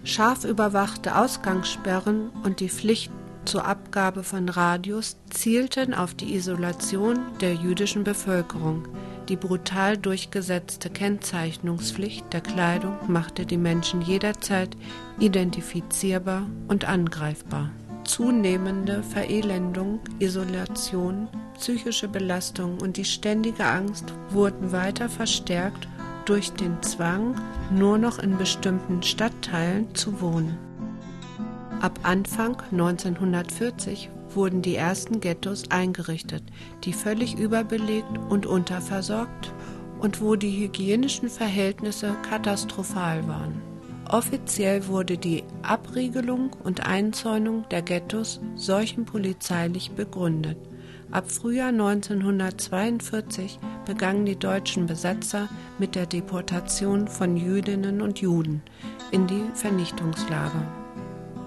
[0.03, 3.12] Scharf überwachte Ausgangssperren und die Pflicht
[3.45, 8.88] zur Abgabe von Radios zielten auf die Isolation der jüdischen Bevölkerung.
[9.29, 14.75] Die brutal durchgesetzte Kennzeichnungspflicht der Kleidung machte die Menschen jederzeit
[15.19, 17.69] identifizierbar und angreifbar.
[18.05, 25.87] Zunehmende Verelendung, Isolation, psychische Belastung und die ständige Angst wurden weiter verstärkt
[26.25, 27.35] durch den Zwang,
[27.71, 30.57] nur noch in bestimmten Stadtteilen zu wohnen.
[31.81, 36.43] Ab Anfang 1940 wurden die ersten Ghettos eingerichtet,
[36.83, 39.53] die völlig überbelegt und unterversorgt
[39.99, 43.61] und wo die hygienischen Verhältnisse katastrophal waren.
[44.09, 50.57] Offiziell wurde die Abriegelung und Einzäunung der Ghettos solchen polizeilich begründet.
[51.11, 58.61] Ab Frühjahr 1942 begannen die deutschen Besatzer mit der Deportation von Jüdinnen und Juden
[59.11, 60.78] in die Vernichtungslager.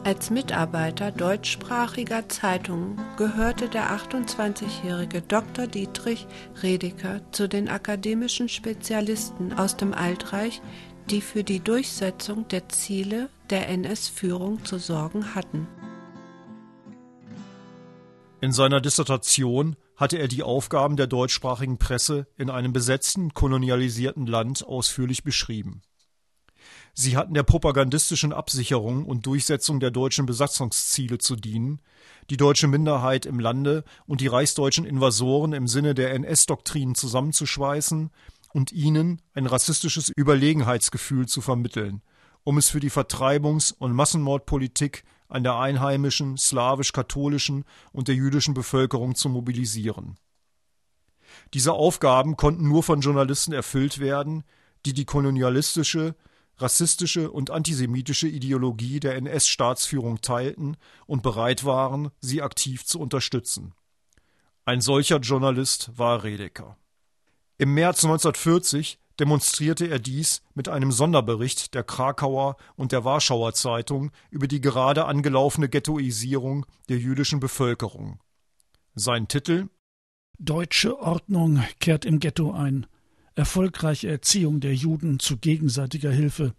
[0.04, 5.68] Als Mitarbeiter deutschsprachiger Zeitungen gehörte der 28-jährige Dr.
[5.68, 6.26] Dietrich
[6.60, 10.60] Redeker zu den akademischen Spezialisten aus dem Altreich,
[11.08, 15.68] die für die Durchsetzung der Ziele der NS-Führung zu sorgen hatten.
[18.40, 24.66] In seiner Dissertation hatte er die Aufgaben der deutschsprachigen Presse in einem besetzten, kolonialisierten Land
[24.66, 25.82] ausführlich beschrieben.
[26.94, 31.80] Sie hatten der propagandistischen Absicherung und Durchsetzung der deutschen Besatzungsziele zu dienen,
[32.28, 38.10] die deutsche Minderheit im Lande und die reichsdeutschen Invasoren im Sinne der NS-Doktrinen zusammenzuschweißen
[38.52, 42.02] und ihnen ein rassistisches Überlegenheitsgefühl zu vermitteln,
[42.44, 49.14] um es für die Vertreibungs- und Massenmordpolitik an der einheimischen, slawisch-katholischen und der jüdischen Bevölkerung
[49.14, 50.16] zu mobilisieren.
[51.54, 54.44] Diese Aufgaben konnten nur von Journalisten erfüllt werden,
[54.84, 56.14] die die kolonialistische,
[56.62, 63.74] rassistische und antisemitische Ideologie der NS-Staatsführung teilten und bereit waren, sie aktiv zu unterstützen.
[64.64, 66.76] Ein solcher Journalist war Redeker.
[67.58, 74.10] Im März 1940 demonstrierte er dies mit einem Sonderbericht der Krakauer und der Warschauer Zeitung
[74.30, 78.20] über die gerade angelaufene Ghettoisierung der jüdischen Bevölkerung.
[78.94, 79.68] Sein Titel
[80.38, 82.86] Deutsche Ordnung kehrt im Ghetto ein.
[83.34, 86.54] Erfolgreiche Erziehung der Juden zu gegenseitiger Hilfe.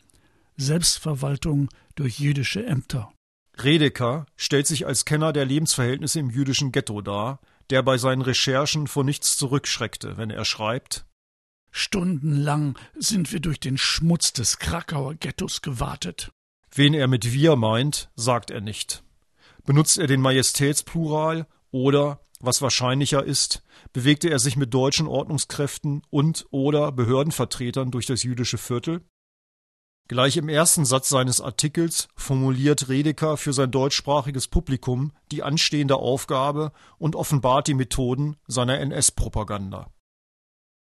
[0.58, 3.12] Selbstverwaltung durch jüdische Ämter.
[3.58, 8.88] Redeker stellt sich als Kenner der Lebensverhältnisse im jüdischen Ghetto dar, der bei seinen Recherchen
[8.88, 11.06] vor nichts zurückschreckte, wenn er schreibt
[11.76, 16.32] Stundenlang sind wir durch den Schmutz des Krakauer Ghettos gewartet.
[16.72, 19.04] Wen er mit wir meint, sagt er nicht.
[19.66, 26.46] Benutzt er den Majestätsplural oder, was wahrscheinlicher ist, bewegte er sich mit deutschen Ordnungskräften und
[26.52, 29.02] oder Behördenvertretern durch das jüdische Viertel?
[30.10, 36.74] Gleich im ersten Satz seines Artikels formuliert Redeker für sein deutschsprachiges Publikum die anstehende Aufgabe
[36.98, 39.90] und offenbart die Methoden seiner NS-Propaganda.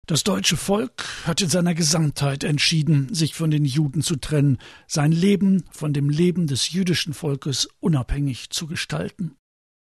[0.08, 5.12] Das deutsche Volk hat in seiner Gesamtheit entschieden, sich von den Juden zu trennen, sein
[5.12, 9.36] Leben von dem Leben des jüdischen Volkes unabhängig zu gestalten.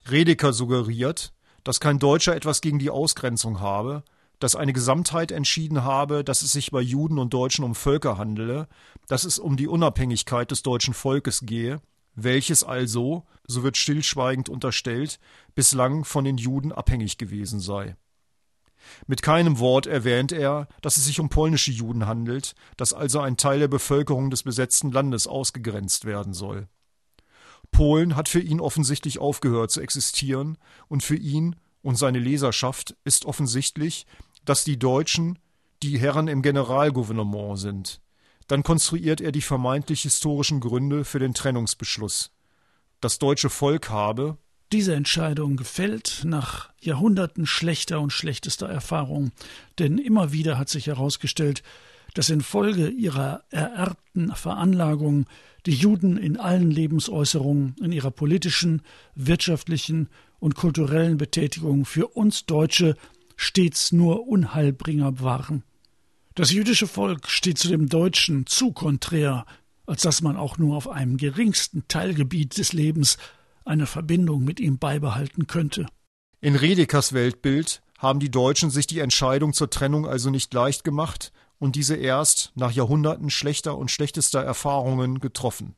[0.09, 1.33] Redeker suggeriert,
[1.69, 4.01] dass kein Deutscher etwas gegen die Ausgrenzung habe,
[4.39, 8.67] dass eine Gesamtheit entschieden habe, dass es sich bei Juden und Deutschen um Völker handele,
[9.07, 11.79] dass es um die Unabhängigkeit des deutschen Volkes gehe,
[12.15, 15.19] welches also, so wird stillschweigend unterstellt,
[15.53, 17.95] bislang von den Juden abhängig gewesen sei.
[19.05, 23.37] Mit keinem Wort erwähnt er, dass es sich um polnische Juden handelt, dass also ein
[23.37, 26.67] Teil der Bevölkerung des besetzten Landes ausgegrenzt werden soll.
[27.71, 33.25] Polen hat für ihn offensichtlich aufgehört zu existieren, und für ihn und seine Leserschaft ist
[33.25, 34.05] offensichtlich,
[34.45, 35.39] dass die Deutschen
[35.83, 38.01] die Herren im Generalgouvernement sind.
[38.47, 42.31] Dann konstruiert er die vermeintlich historischen Gründe für den Trennungsbeschluss.
[42.99, 44.37] Das deutsche Volk habe,
[44.71, 49.31] diese Entscheidung gefällt nach Jahrhunderten schlechter und schlechtester Erfahrung,
[49.79, 51.63] denn immer wieder hat sich herausgestellt,
[52.19, 55.25] dass infolge ihrer ererbten Veranlagung
[55.65, 58.81] die Juden in allen Lebensäußerungen, in ihrer politischen,
[59.15, 62.97] wirtschaftlichen und kulturellen Betätigung für uns Deutsche
[63.37, 65.63] stets nur Unheilbringer waren.
[66.35, 69.45] Das jüdische Volk steht zu dem Deutschen zu konträr,
[69.85, 73.17] als dass man auch nur auf einem geringsten Teilgebiet des Lebens
[73.63, 75.85] eine Verbindung mit ihm beibehalten könnte.
[76.41, 81.31] In Redekers Weltbild haben die Deutschen sich die Entscheidung zur Trennung also nicht leicht gemacht
[81.59, 85.75] und diese erst nach Jahrhunderten schlechter und schlechtester Erfahrungen getroffen.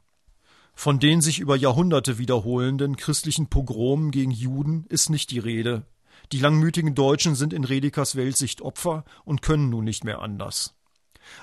[0.73, 5.85] Von den sich über Jahrhunderte wiederholenden christlichen Pogromen gegen Juden ist nicht die Rede.
[6.31, 10.75] Die langmütigen Deutschen sind in Redekers Weltsicht Opfer und können nun nicht mehr anders.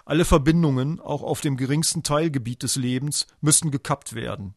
[0.05, 4.55] Alle Verbindungen, auch auf dem geringsten Teilgebiet des Lebens, müssten gekappt werden.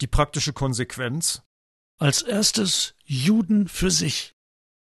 [0.00, 1.42] Die praktische Konsequenz?
[1.98, 4.34] Als erstes Juden für sich.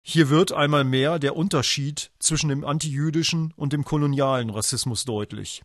[0.02, 5.62] Hier wird einmal mehr der Unterschied zwischen dem antijüdischen und dem kolonialen Rassismus deutlich.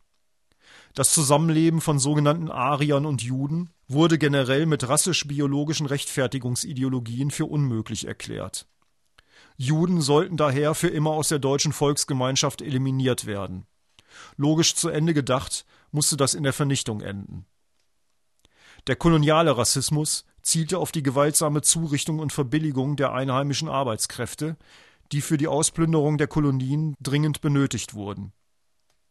[0.93, 8.67] Das Zusammenleben von sogenannten Ariern und Juden wurde generell mit rassisch-biologischen Rechtfertigungsideologien für unmöglich erklärt.
[9.57, 13.65] Juden sollten daher für immer aus der deutschen Volksgemeinschaft eliminiert werden.
[14.37, 17.45] Logisch zu Ende gedacht, musste das in der Vernichtung enden.
[18.87, 24.57] Der koloniale Rassismus zielte auf die gewaltsame Zurichtung und Verbilligung der einheimischen Arbeitskräfte,
[25.11, 28.31] die für die Ausplünderung der Kolonien dringend benötigt wurden.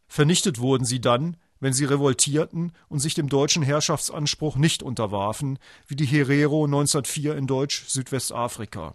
[0.06, 5.96] Vernichtet wurden sie dann, wenn sie revoltierten und sich dem deutschen Herrschaftsanspruch nicht unterwarfen, wie
[5.96, 8.94] die Herero 1904 in Deutsch-Südwestafrika.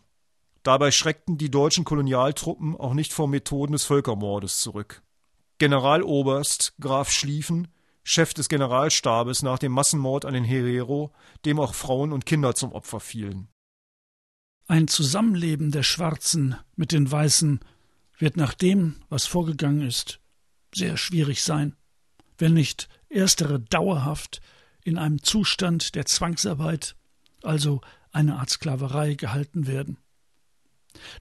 [0.63, 5.01] Dabei schreckten die deutschen Kolonialtruppen auch nicht vor Methoden des Völkermordes zurück.
[5.57, 7.67] Generaloberst Graf Schlieffen
[8.11, 11.13] Chef des Generalstabes nach dem Massenmord an den Herero,
[11.45, 13.49] dem auch Frauen und Kinder zum Opfer fielen.
[14.65, 17.59] Ein Zusammenleben der Schwarzen mit den Weißen
[18.17, 20.21] wird nach dem, was vorgegangen ist,
[20.73, 21.75] sehr schwierig sein,
[22.39, 24.41] wenn nicht erstere dauerhaft
[24.83, 26.95] in einem Zustand der Zwangsarbeit,
[27.43, 27.79] also
[28.11, 29.97] eine Art Sklaverei, gehalten werden.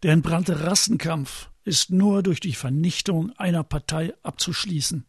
[0.03, 5.05] Der entbrannte Rassenkampf ist nur durch die Vernichtung einer Partei abzuschließen.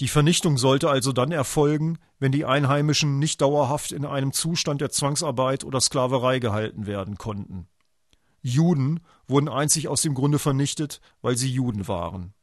[0.00, 4.90] Die Vernichtung sollte also dann erfolgen, wenn die Einheimischen nicht dauerhaft in einem Zustand der
[4.90, 7.66] Zwangsarbeit oder Sklaverei gehalten werden konnten.
[8.42, 12.34] Juden wurden einzig aus dem Grunde vernichtet, weil sie Juden waren.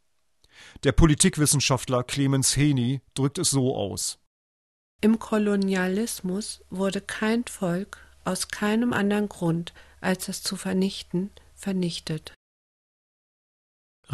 [0.84, 4.20] Der Politikwissenschaftler Clemens Heni drückt es so aus.
[5.02, 12.34] Im Kolonialismus wurde kein Volk aus keinem anderen Grund, als es zu vernichten, vernichtet.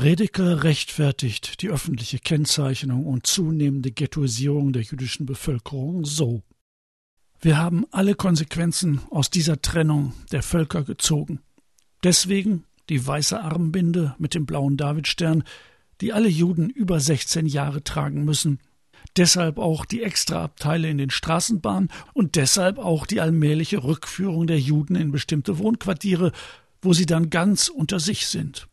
[0.01, 6.41] Redeker rechtfertigt die öffentliche Kennzeichnung und zunehmende Ghettoisierung der jüdischen Bevölkerung so.
[7.41, 11.41] Wir haben alle Konsequenzen aus dieser Trennung der Völker gezogen.
[12.01, 15.43] Deswegen die weiße Armbinde mit dem blauen Davidstern,
[15.99, 18.59] die alle Juden über 16 Jahre tragen müssen.
[19.17, 24.95] Deshalb auch die Extraabteile in den Straßenbahnen und deshalb auch die allmähliche Rückführung der Juden
[24.95, 26.31] in bestimmte Wohnquartiere,
[26.81, 28.69] wo sie dann ganz unter sich sind.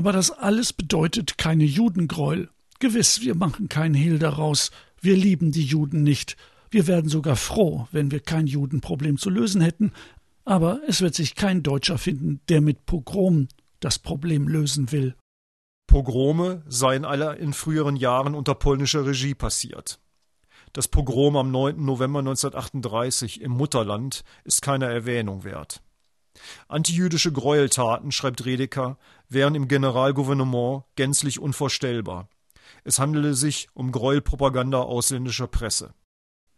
[0.00, 2.48] Aber das alles bedeutet keine Judengräuel.
[2.78, 4.70] Gewiss, wir machen keinen Hehl daraus.
[5.02, 6.38] Wir lieben die Juden nicht.
[6.70, 9.92] Wir werden sogar froh, wenn wir kein Judenproblem zu lösen hätten.
[10.46, 13.48] Aber es wird sich kein Deutscher finden, der mit Pogrom
[13.80, 15.16] das Problem lösen will.
[15.86, 20.00] Pogrome seien alle in früheren Jahren unter polnischer Regie passiert.
[20.72, 21.84] Das Pogrom am 9.
[21.84, 25.82] November 1938 im Mutterland ist keiner Erwähnung wert.
[26.68, 32.28] Antijüdische Gräueltaten, schreibt Redeker, wären im Generalgouvernement gänzlich unvorstellbar.
[32.84, 35.92] Es handele sich um Gräuelpropaganda ausländischer Presse.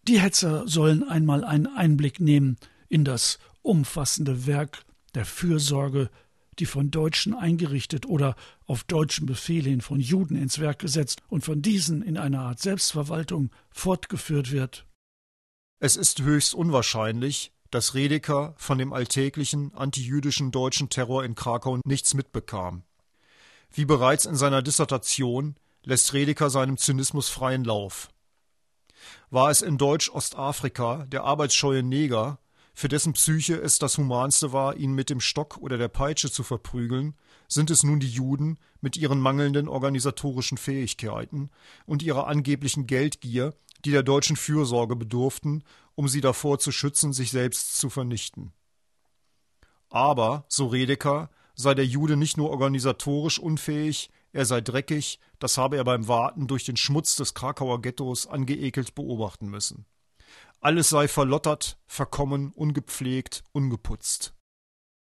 [0.06, 2.56] Die Hetzer sollen einmal einen Einblick nehmen
[2.88, 6.10] in das umfassende Werk der Fürsorge
[6.58, 11.44] die von Deutschen eingerichtet oder auf deutschen Befehl hin von Juden ins Werk gesetzt und
[11.44, 14.86] von diesen in einer Art Selbstverwaltung fortgeführt wird.
[15.80, 22.14] Es ist höchst unwahrscheinlich, dass Redeker von dem alltäglichen antijüdischen deutschen Terror in Krakau nichts
[22.14, 22.84] mitbekam.
[23.70, 28.10] Wie bereits in seiner Dissertation lässt Redeker seinem Zynismus freien Lauf.
[29.30, 32.38] War es in Deutsch-Ostafrika der arbeitsscheue Neger,
[32.74, 36.42] für dessen Psyche es das Humanste war, ihn mit dem Stock oder der Peitsche zu
[36.42, 37.14] verprügeln,
[37.48, 41.50] sind es nun die Juden mit ihren mangelnden organisatorischen Fähigkeiten
[41.86, 43.54] und ihrer angeblichen Geldgier,
[43.84, 45.64] die der deutschen Fürsorge bedurften,
[45.94, 48.52] um sie davor zu schützen, sich selbst zu vernichten.
[49.88, 55.76] Aber, so Redeker, sei der Jude nicht nur organisatorisch unfähig, er sei dreckig, das habe
[55.76, 59.84] er beim Warten durch den Schmutz des Krakauer Ghettos angeekelt beobachten müssen.
[60.60, 64.34] Alles sei verlottert, verkommen, ungepflegt, ungeputzt.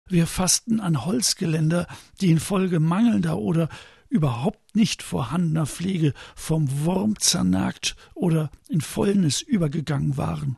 [0.08, 1.88] Wir fasten an Holzgeländer,
[2.20, 3.70] die infolge mangelnder oder
[4.10, 10.58] überhaupt nicht vorhandener Pflege vom Wurm zernagt oder in Fäulnis übergegangen waren.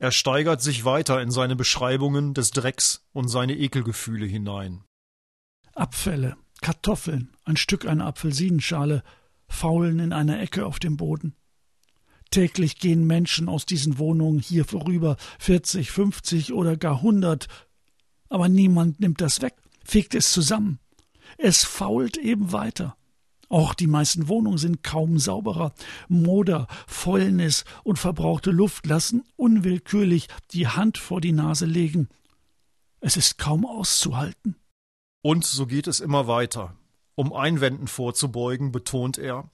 [0.00, 4.82] Er steigert sich weiter in seine Beschreibungen des Drecks und seine Ekelgefühle hinein.
[5.74, 9.02] Abfälle, Kartoffeln, ein Stück einer Apfelsinenschale,
[9.46, 11.36] faulen in einer Ecke auf dem Boden.
[12.30, 17.48] Täglich gehen Menschen aus diesen Wohnungen hier vorüber, 40, 50 oder gar 100.
[18.30, 20.78] Aber niemand nimmt das weg, fegt es zusammen.
[21.36, 22.96] Es fault eben weiter.
[23.50, 25.74] Auch die meisten Wohnungen sind kaum sauberer.
[26.08, 32.08] Moder, Fäulnis und verbrauchte Luft lassen unwillkürlich die Hand vor die Nase legen.
[33.00, 34.54] Es ist kaum auszuhalten.
[35.20, 36.76] Und so geht es immer weiter.
[37.16, 39.50] Um Einwänden vorzubeugen, betont er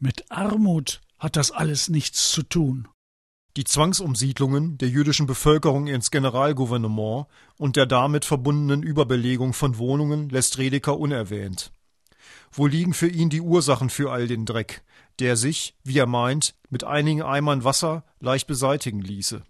[0.00, 2.88] Mit Armut hat das alles nichts zu tun.
[3.56, 10.58] Die Zwangsumsiedlungen der jüdischen Bevölkerung ins Generalgouvernement und der damit verbundenen Überbelegung von Wohnungen lässt
[10.58, 11.70] Redeker unerwähnt.
[12.52, 14.82] Wo liegen für ihn die Ursachen für all den Dreck,
[15.18, 19.42] der sich, wie er meint, mit einigen Eimern Wasser leicht beseitigen ließe?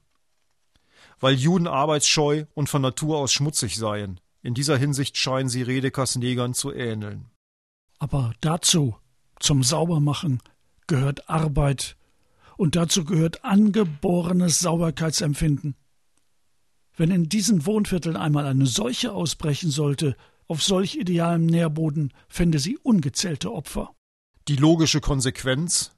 [1.18, 6.16] Weil Juden arbeitsscheu und von Natur aus schmutzig seien, in dieser Hinsicht scheinen sie Redekers
[6.16, 7.30] Negern zu ähneln.
[7.98, 8.96] Aber dazu,
[9.38, 10.40] zum Saubermachen,
[10.86, 11.96] gehört Arbeit
[12.56, 15.74] und dazu gehört angeborenes Sauberkeitsempfinden.
[16.96, 20.16] Wenn in diesen Wohnvierteln einmal eine Seuche ausbrechen sollte,
[20.48, 23.94] auf solch idealem Nährboden fände sie ungezählte Opfer.
[24.48, 25.92] Die logische Konsequenz,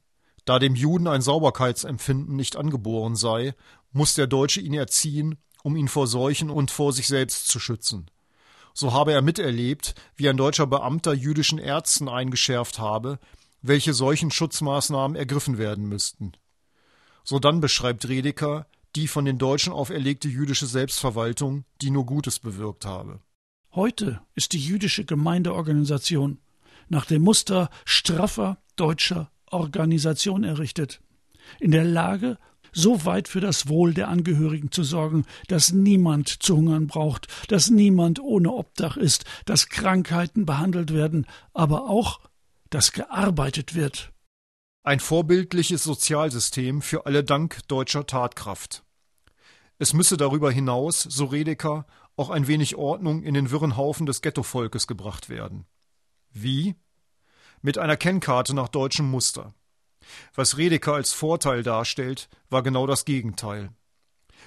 [0.45, 3.55] da dem Juden ein Sauberkeitsempfinden nicht angeboren sei,
[3.92, 8.11] muss der Deutsche ihn erziehen, um ihn vor Seuchen und vor sich selbst zu schützen.
[8.74, 13.18] So habe er miterlebt, wie ein deutscher Beamter jüdischen Ärzten eingeschärft habe,
[13.62, 16.32] welche solchen Schutzmaßnahmen ergriffen werden müssten.
[17.22, 18.66] Sodann beschreibt Redeker
[18.97, 23.20] die von den Deutschen auferlegte jüdische Selbstverwaltung, die nur Gutes bewirkt habe.
[23.74, 26.38] Heute ist die jüdische Gemeindeorganisation
[26.88, 31.00] nach dem Muster straffer deutscher Organisation errichtet,
[31.58, 32.38] in der Lage,
[32.72, 37.68] so weit für das Wohl der Angehörigen zu sorgen, dass niemand zu hungern braucht, dass
[37.68, 42.20] niemand ohne Obdach ist, dass Krankheiten behandelt werden, aber auch
[42.70, 44.12] dass gearbeitet wird.
[44.84, 48.84] Ein vorbildliches Sozialsystem für alle dank deutscher Tatkraft.
[49.78, 51.86] Es müsse darüber hinaus, so Redeker,
[52.16, 55.66] auch ein wenig Ordnung in den wirren Haufen des Ghettovolkes gebracht werden.
[56.30, 56.76] Wie?
[57.62, 59.54] Mit einer Kennkarte nach deutschem Muster.
[60.34, 63.70] Was Redeker als Vorteil darstellt, war genau das Gegenteil.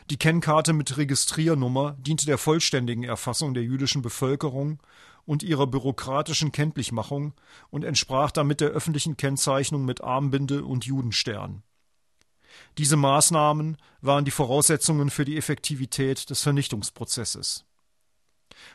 [0.10, 4.82] Die Kennkarte mit Registriernummer diente der vollständigen Erfassung der jüdischen Bevölkerung
[5.26, 7.34] und ihrer bürokratischen Kenntlichmachung
[7.70, 11.64] und entsprach damit der öffentlichen Kennzeichnung mit Armbinde und Judenstern.
[12.78, 17.66] Diese Maßnahmen waren die Voraussetzungen für die Effektivität des Vernichtungsprozesses.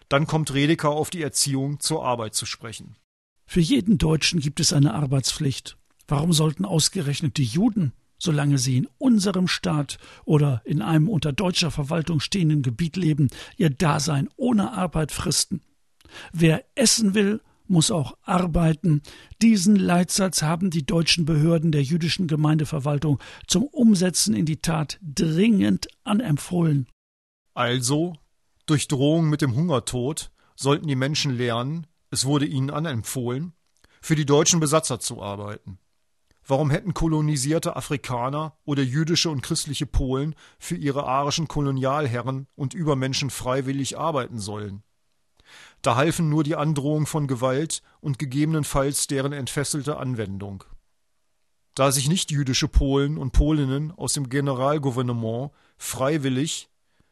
[0.09, 2.97] Dann kommt Redeker auf die Erziehung zur Arbeit zu sprechen.
[3.47, 5.77] Für jeden Deutschen gibt es eine Arbeitspflicht.
[6.09, 11.73] Warum sollten ausgerechnet die Juden solange sie in unserem Staat oder in einem unter deutscher
[11.73, 15.61] Verwaltung stehenden Gebiet leben, ihr Dasein ohne Arbeit fristen.
[16.33, 19.03] Wer essen will, muss auch arbeiten.
[19.41, 25.89] Diesen Leitsatz haben die deutschen Behörden der jüdischen Gemeindeverwaltung zum Umsetzen in die Tat dringend
[26.05, 26.89] anempfohlen.
[27.55, 28.15] Also,
[28.67, 33.53] durch Drohung mit dem Hungertod sollten die Menschen lernen, es wurde ihnen anempfohlen,
[34.01, 35.79] für die deutschen Besatzer zu arbeiten.
[36.47, 43.31] Warum hätten kolonisierte Afrikaner oder jüdische und christliche Polen für ihre arischen Kolonialherren und Übermenschen
[43.31, 44.83] freiwillig arbeiten sollen?
[45.83, 50.65] Da halfen nur die Androhung von Gewalt und gegebenenfalls deren entfesselte Anwendung.
[51.75, 56.69] Da sich nicht jüdische Polen und Polinnen aus dem Generalgouvernement freiwillig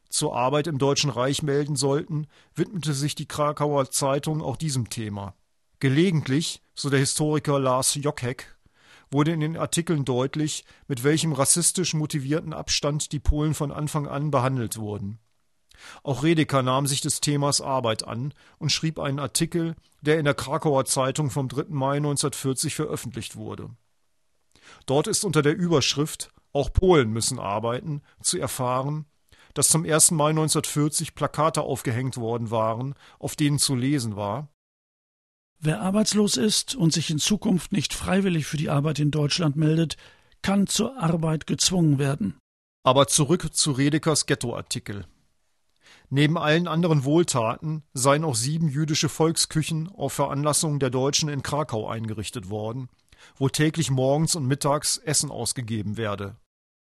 [0.08, 5.34] zur Arbeit im Deutschen Reich melden sollten, widmete sich die Krakauer Zeitung auch diesem Thema.
[5.78, 8.56] Gelegentlich, so der Historiker Lars Jockheck,
[9.10, 14.30] wurde in den Artikeln deutlich, mit welchem rassistisch motivierten Abstand die Polen von Anfang an
[14.30, 15.18] behandelt wurden.
[16.02, 20.34] Auch Redeker nahm sich des Themas Arbeit an und schrieb einen Artikel, der in der
[20.34, 21.64] Krakauer Zeitung vom 3.
[21.68, 23.70] Mai 1940 veröffentlicht wurde.
[24.86, 29.06] Dort ist unter der Überschrift Auch Polen müssen arbeiten zu erfahren,
[29.54, 30.12] dass zum 1.
[30.12, 34.48] Mai 1940 Plakate aufgehängt worden waren, auf denen zu lesen war
[35.62, 39.98] Wer arbeitslos ist und sich in Zukunft nicht freiwillig für die Arbeit in Deutschland meldet,
[40.40, 42.38] kann zur Arbeit gezwungen werden.
[42.82, 45.04] Aber zurück zu Redekers Ghettoartikel.
[46.12, 51.88] Neben allen anderen Wohltaten seien auch sieben jüdische Volksküchen auf Veranlassung der Deutschen in Krakau
[51.88, 52.88] eingerichtet worden,
[53.36, 56.36] wo täglich morgens und mittags Essen ausgegeben werde.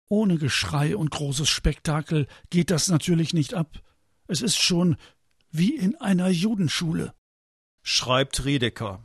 [0.08, 3.82] Ohne Geschrei und großes Spektakel geht das natürlich nicht ab.
[4.26, 4.96] Es ist schon
[5.50, 7.12] wie in einer Judenschule.
[7.82, 9.04] Schreibt Redeker.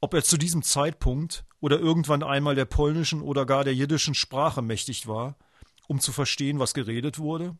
[0.00, 4.62] Ob er zu diesem Zeitpunkt oder irgendwann einmal der polnischen oder gar der jiddischen Sprache
[4.62, 5.36] mächtig war,
[5.88, 7.58] um zu verstehen, was geredet wurde?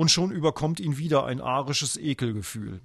[0.00, 2.80] Und schon überkommt ihn wieder ein arisches Ekelgefühl.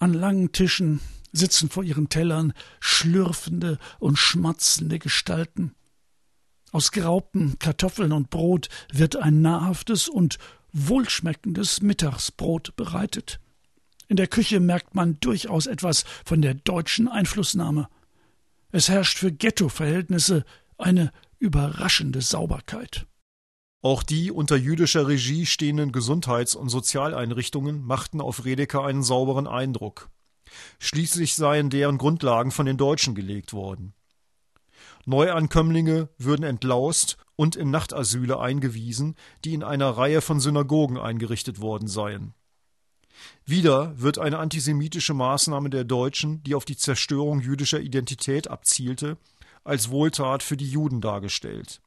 [0.00, 0.98] An langen Tischen
[1.30, 5.76] sitzen vor ihren Tellern schlürfende und schmatzende Gestalten.
[6.72, 10.38] Aus Graupen, Kartoffeln und Brot wird ein nahrhaftes und
[10.72, 13.38] wohlschmeckendes Mittagsbrot bereitet.
[14.08, 17.88] In der Küche merkt man durchaus etwas von der deutschen Einflussnahme.
[18.72, 20.44] Es herrscht für Ghetto-Verhältnisse
[20.78, 23.06] eine überraschende Sauberkeit.
[23.80, 30.10] Auch die unter jüdischer Regie stehenden Gesundheits- und Sozialeinrichtungen machten auf Redeker einen sauberen Eindruck.
[30.80, 33.94] Schließlich seien deren Grundlagen von den Deutschen gelegt worden.
[35.06, 39.14] Neuankömmlinge würden entlaust und in Nachtasyle eingewiesen,
[39.44, 42.34] die in einer Reihe von Synagogen eingerichtet worden seien.
[43.44, 49.18] Wieder wird eine antisemitische Maßnahme der Deutschen, die auf die Zerstörung jüdischer Identität abzielte,
[49.64, 51.80] als Wohltat für die Juden dargestellt.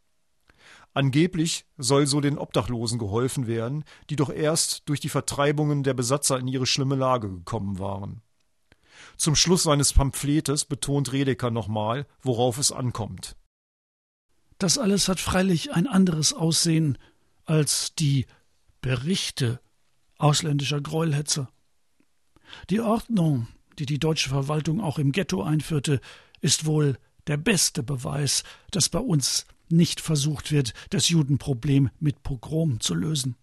[0.94, 6.38] Angeblich soll so den Obdachlosen geholfen werden, die doch erst durch die Vertreibungen der Besatzer
[6.38, 8.22] in ihre schlimme Lage gekommen waren.
[9.16, 13.36] Zum Schluss seines Pamphlets betont Redeker nochmal, worauf es ankommt.
[14.58, 16.98] Das alles hat freilich ein anderes Aussehen
[17.46, 18.26] als die
[18.82, 19.60] Berichte
[20.18, 21.50] ausländischer Gräuelhetzer.
[22.70, 23.48] Die Ordnung,
[23.80, 26.02] die die deutsche Verwaltung auch im Ghetto einführte,
[26.42, 32.80] ist wohl der beste Beweis, dass bei uns nicht versucht wird, das Judenproblem mit Pogrom
[32.80, 33.36] zu lösen.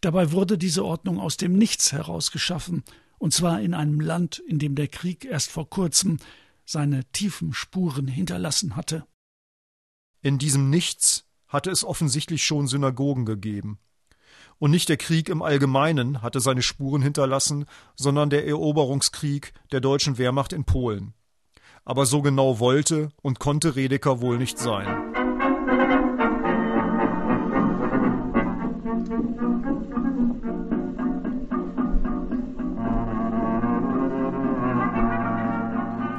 [0.00, 2.82] Dabei wurde diese Ordnung aus dem Nichts heraus geschaffen,
[3.18, 6.18] und zwar in einem Land, in dem der Krieg erst vor kurzem
[6.64, 9.04] seine tiefen Spuren hinterlassen hatte.
[10.20, 13.78] In diesem Nichts hatte es offensichtlich schon Synagogen gegeben.
[14.58, 17.64] Und nicht der Krieg im Allgemeinen hatte seine Spuren hinterlassen,
[17.94, 21.14] sondern der Eroberungskrieg der deutschen Wehrmacht in Polen.
[21.84, 25.07] Aber so genau wollte und konnte Redeker wohl nicht sein.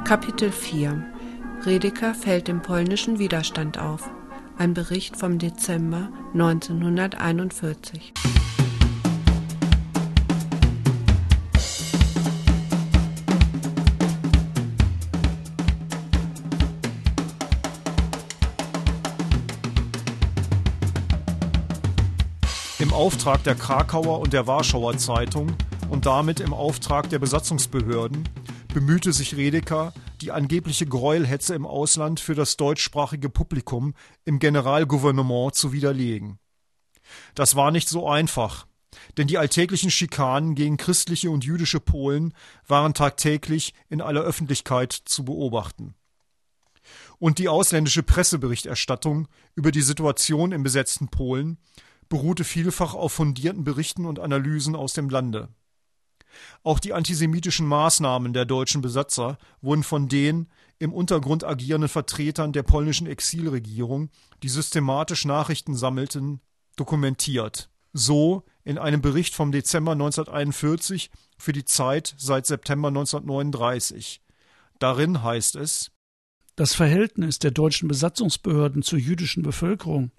[0.04, 1.06] Kapitel 4
[1.64, 4.10] Redeker fällt dem polnischen Widerstand auf.
[4.58, 8.12] Ein Bericht vom Dezember 1941.
[22.80, 25.54] Im Auftrag der Krakauer und der Warschauer Zeitung
[25.90, 28.26] und damit im Auftrag der Besatzungsbehörden
[28.72, 33.92] bemühte sich Redeker, die angebliche Gräuelhetze im Ausland für das deutschsprachige Publikum
[34.24, 36.38] im Generalgouvernement zu widerlegen.
[37.34, 38.66] Das war nicht so einfach,
[39.18, 42.32] denn die alltäglichen Schikanen gegen christliche und jüdische Polen
[42.66, 45.96] waren tagtäglich in aller Öffentlichkeit zu beobachten.
[47.18, 51.58] Und die ausländische Presseberichterstattung über die Situation im besetzten Polen
[52.10, 55.48] beruhte vielfach auf fundierten Berichten und Analysen aus dem Lande.
[56.62, 60.48] Auch die antisemitischen Maßnahmen der deutschen Besatzer wurden von den
[60.78, 64.10] im Untergrund agierenden Vertretern der polnischen Exilregierung,
[64.42, 66.40] die systematisch Nachrichten sammelten,
[66.76, 67.70] dokumentiert.
[67.92, 74.20] So in einem Bericht vom Dezember 1941 für die Zeit seit September 1939.
[74.78, 75.90] Darin heißt es
[76.56, 80.12] Das Verhältnis der deutschen Besatzungsbehörden zur jüdischen Bevölkerung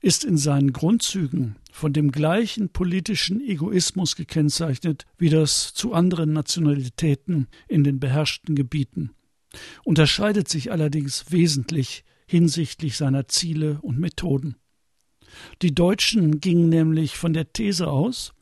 [0.00, 7.48] ist in seinen Grundzügen von dem gleichen politischen Egoismus gekennzeichnet wie das zu anderen Nationalitäten
[7.68, 9.10] in den beherrschten Gebieten,
[9.84, 14.56] unterscheidet sich allerdings wesentlich hinsichtlich seiner Ziele und Methoden.
[15.62, 18.32] Die Deutschen gingen nämlich von der These aus,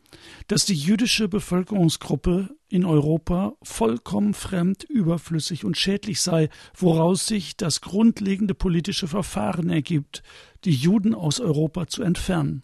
[0.49, 7.81] dass die jüdische Bevölkerungsgruppe in Europa vollkommen fremd, überflüssig und schädlich sei, woraus sich das
[7.81, 10.23] grundlegende politische Verfahren ergibt,
[10.65, 12.63] die Juden aus Europa zu entfernen.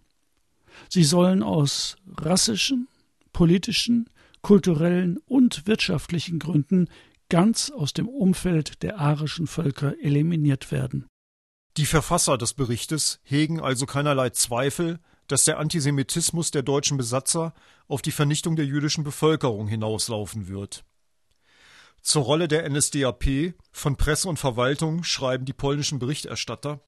[0.89, 2.89] Sie sollen aus rassischen,
[3.33, 4.11] politischen,
[4.43, 6.89] kulturellen und wirtschaftlichen Gründen
[7.29, 11.07] ganz aus dem Umfeld der arischen Völker eliminiert werden.
[11.77, 17.55] Die Verfasser des Berichtes hegen also keinerlei Zweifel, dass der Antisemitismus der deutschen Besatzer
[17.89, 20.85] auf die Vernichtung der jüdischen Bevölkerung hinauslaufen wird.
[22.03, 26.81] Zur Rolle der NSDAP von Presse und Verwaltung schreiben die polnischen Berichterstatter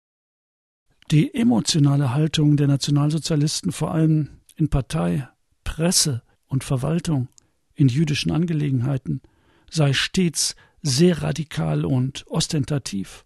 [1.11, 5.29] Die emotionale Haltung der Nationalsozialisten vor allem in Partei,
[5.65, 7.29] Presse und Verwaltung
[7.75, 9.23] in jüdischen Angelegenheiten
[9.71, 13.25] sei stets sehr radikal und ostentativ.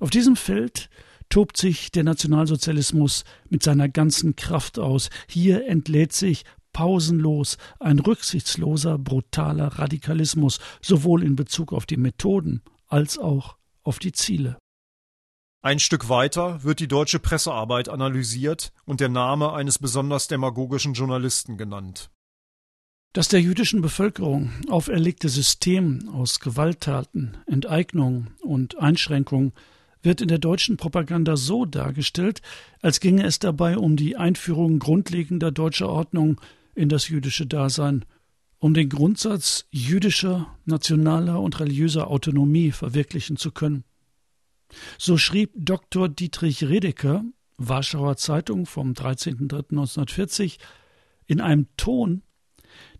[0.00, 0.88] Auf diesem Feld
[1.28, 5.10] tobt sich der Nationalsozialismus mit seiner ganzen Kraft aus.
[5.28, 13.18] Hier entlädt sich pausenlos ein rücksichtsloser, brutaler Radikalismus, sowohl in Bezug auf die Methoden als
[13.18, 14.58] auch auf die Ziele.
[15.60, 21.56] Ein Stück weiter wird die deutsche Pressearbeit analysiert und der Name eines besonders demagogischen Journalisten
[21.58, 22.10] genannt.
[23.12, 29.52] Das der jüdischen Bevölkerung auferlegte System aus Gewalttaten, Enteignung und Einschränkung
[30.02, 32.40] wird in der deutschen Propaganda so dargestellt,
[32.82, 36.40] als ginge es dabei um die Einführung grundlegender deutscher Ordnung
[36.74, 38.04] in das jüdische Dasein,
[38.58, 43.84] um den Grundsatz jüdischer, nationaler und religiöser Autonomie verwirklichen zu können.
[44.98, 46.08] So schrieb Dr.
[46.08, 47.24] Dietrich Redeker,
[47.56, 50.58] Warschauer Zeitung vom 13.03.1940,
[51.26, 52.22] in einem Ton,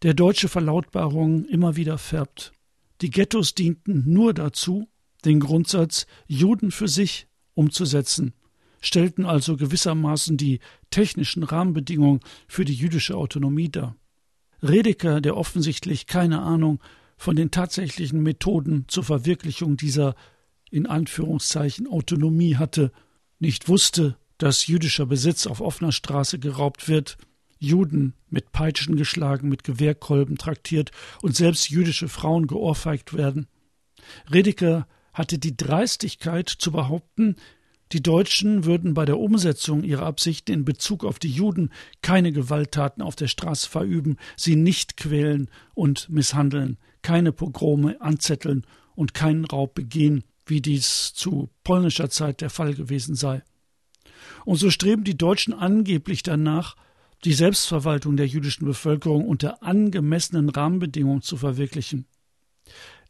[0.03, 2.53] der deutsche Verlautbarungen immer wieder färbt.
[3.01, 4.88] Die Ghettos dienten nur dazu,
[5.25, 8.35] den Grundsatz Juden für sich umzusetzen,
[8.81, 10.61] stellten also gewissermaßen die
[10.91, 13.97] technischen Rahmenbedingungen für die jüdische Autonomie dar.
[14.62, 16.81] Redeker, der offensichtlich keine Ahnung
[17.16, 20.14] von den tatsächlichen Methoden zur Verwirklichung dieser
[20.71, 22.93] in Anführungszeichen Autonomie hatte,
[23.39, 27.16] nicht wusste, dass jüdischer Besitz auf offener Straße geraubt wird,
[27.59, 30.93] Juden mit Peitschen geschlagen, mit Gewehrkolben traktiert
[31.23, 33.49] und selbst jüdische Frauen geohrfeigt werden.
[34.33, 34.87] Redeker
[35.19, 37.37] hatte die Dreistigkeit zu behaupten,
[37.93, 41.71] die Deutschen würden bei der Umsetzung ihrer Absichten in Bezug auf die Juden
[42.03, 48.64] keine Gewalttaten auf der Straße verüben, sie nicht quälen und misshandeln, keine Pogrome anzetteln
[48.95, 53.43] und keinen Raub begehen, wie dies zu polnischer Zeit der Fall gewesen sei.
[54.45, 56.77] Und so streben die Deutschen angeblich danach,
[57.25, 62.07] die Selbstverwaltung der jüdischen Bevölkerung unter angemessenen Rahmenbedingungen zu verwirklichen.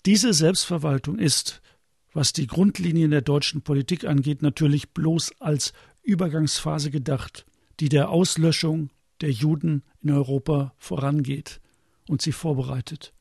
[0.07, 1.61] Diese Selbstverwaltung ist,
[2.13, 7.47] was die Grundlinien der deutschen Politik angeht, natürlich bloß als Übergangsphase gedacht,
[7.81, 8.91] die der Auslöschung
[9.21, 11.61] der Juden in Europa vorangeht
[12.09, 13.13] und sie vorbereitet.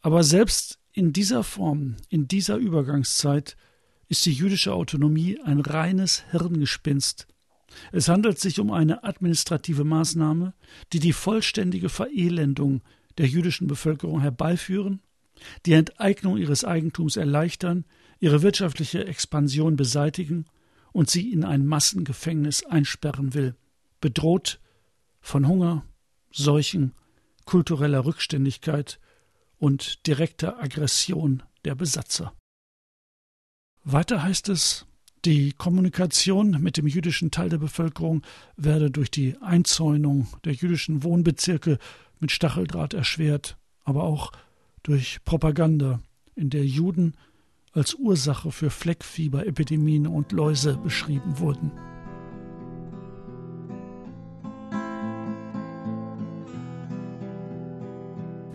[0.00, 3.56] Aber selbst in dieser Form, in dieser Übergangszeit,
[4.08, 7.28] ist die jüdische Autonomie ein reines Hirngespinst.
[7.92, 10.54] Es handelt sich um eine administrative Maßnahme,
[10.92, 12.82] die die vollständige Verelendung
[13.18, 15.00] der jüdischen Bevölkerung herbeiführen
[15.66, 17.84] die Enteignung ihres Eigentums erleichtern,
[18.18, 20.46] ihre wirtschaftliche Expansion beseitigen
[20.92, 23.54] und sie in ein Massengefängnis einsperren will,
[24.00, 24.60] bedroht
[25.20, 25.84] von Hunger,
[26.32, 26.94] Seuchen,
[27.44, 29.00] kultureller Rückständigkeit
[29.58, 32.32] und direkter Aggression der Besatzer.
[33.84, 34.86] Weiter heißt es,
[35.24, 38.22] die Kommunikation mit dem jüdischen Teil der Bevölkerung
[38.56, 41.78] werde durch die Einzäunung der jüdischen Wohnbezirke
[42.20, 44.32] mit Stacheldraht erschwert, aber auch
[44.82, 46.00] durch Propaganda,
[46.34, 47.14] in der Juden
[47.72, 51.70] als Ursache für Fleckfieber, Epidemien und Läuse beschrieben wurden.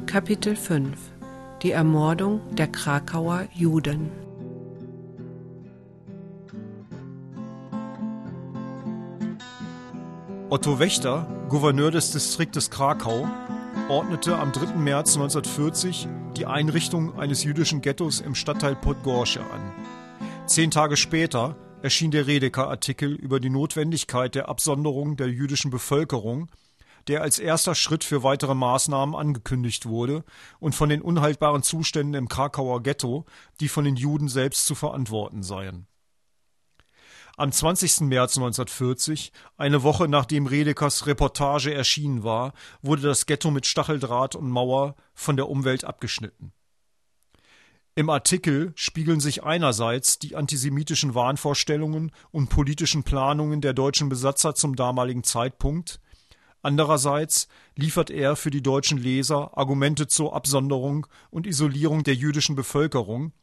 [0.05, 0.97] Kapitel 5
[1.61, 4.09] Die Ermordung der Krakauer Juden
[10.47, 13.27] Otto Wächter, Gouverneur des Distriktes Krakau,
[13.89, 14.77] ordnete am 3.
[14.77, 19.73] März 1940 die Einrichtung eines jüdischen Ghettos im Stadtteil Podgorze an.
[20.47, 26.49] Zehn Tage später erschien der Redeker-Artikel über die Notwendigkeit der Absonderung der jüdischen Bevölkerung,
[27.07, 30.23] der als erster Schritt für weitere Maßnahmen angekündigt wurde
[30.59, 33.25] und von den unhaltbaren Zuständen im Krakauer Ghetto,
[33.59, 35.85] die von den Juden selbst zu verantworten seien.
[37.37, 38.01] Am 20.
[38.01, 44.49] März 1940, eine Woche nachdem Redekers Reportage erschienen war, wurde das Ghetto mit Stacheldraht und
[44.49, 46.53] Mauer von der Umwelt abgeschnitten.
[47.93, 54.77] Im Artikel spiegeln sich einerseits die antisemitischen Wahnvorstellungen und politischen Planungen der deutschen Besatzer zum
[54.77, 55.99] damaligen Zeitpunkt,
[56.61, 63.33] andererseits liefert er für die deutschen Leser Argumente zur Absonderung und Isolierung der jüdischen Bevölkerung,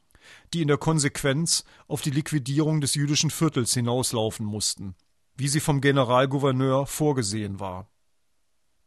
[0.53, 4.95] die in der Konsequenz auf die Liquidierung des jüdischen Viertels hinauslaufen mussten,
[5.37, 7.89] wie sie vom Generalgouverneur vorgesehen war.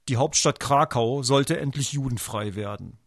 [0.07, 2.99] Die Hauptstadt Krakau sollte endlich judenfrei werden.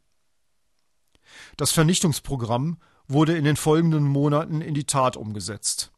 [1.57, 5.93] Das Vernichtungsprogramm wurde in den folgenden Monaten in die Tat umgesetzt.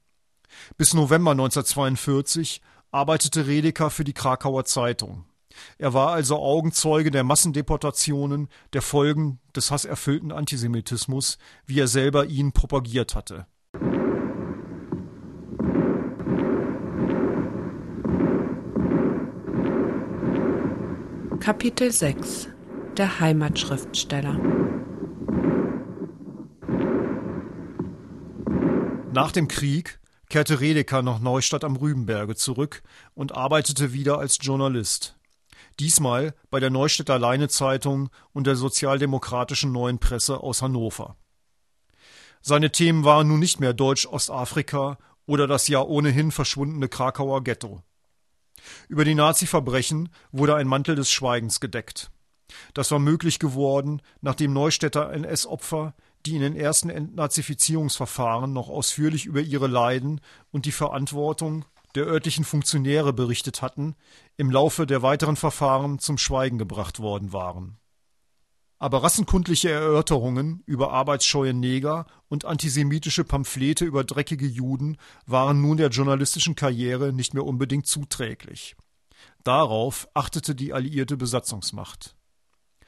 [0.77, 2.61] Bis November 1942
[2.91, 5.25] arbeitete Redeker für die Krakauer Zeitung.
[5.79, 12.53] Er war also Augenzeuge der Massendeportationen, der Folgen des hasserfüllten Antisemitismus, wie er selber ihn
[12.53, 13.47] propagiert hatte.
[21.41, 22.49] Kapitel 6
[22.99, 24.39] Der Heimatschriftsteller.
[29.13, 29.99] Nach dem Krieg
[30.29, 32.83] kehrte Redeker nach Neustadt am Rübenberge zurück
[33.15, 35.17] und arbeitete wieder als Journalist
[35.81, 41.17] diesmal bei der Neustädter Leine Zeitung und der sozialdemokratischen Neuen Presse aus Hannover.
[42.43, 47.83] Seine Themen waren nun nicht mehr Deutsch-Ostafrika oder das ja ohnehin verschwundene Krakauer Ghetto.
[48.89, 52.11] Über die Nazi-Verbrechen wurde ein Mantel des Schweigens gedeckt.
[52.75, 55.95] Das war möglich geworden, nachdem Neustädter NS-Opfer,
[56.27, 60.21] die in den ersten Entnazifizierungsverfahren noch ausführlich über ihre Leiden
[60.51, 61.65] und die Verantwortung
[61.95, 63.97] der örtlichen Funktionäre berichtet hatten,
[64.37, 67.79] im Laufe der weiteren Verfahren zum Schweigen gebracht worden waren.
[68.79, 75.91] Aber rassenkundliche Erörterungen über arbeitsscheue Neger und antisemitische Pamphlete über dreckige Juden waren nun der
[75.91, 78.77] journalistischen Karriere nicht mehr unbedingt zuträglich.
[79.45, 82.17] Darauf achtete die alliierte Besatzungsmacht.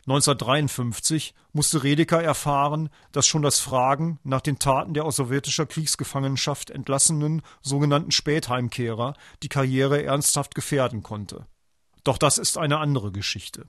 [0.06, 6.70] 1953 musste Redeker erfahren, dass schon das Fragen nach den Taten der aus sowjetischer Kriegsgefangenschaft
[6.70, 11.46] entlassenen sogenannten Spätheimkehrer die Karriere ernsthaft gefährden konnte.
[12.02, 13.68] Doch das ist eine andere Geschichte.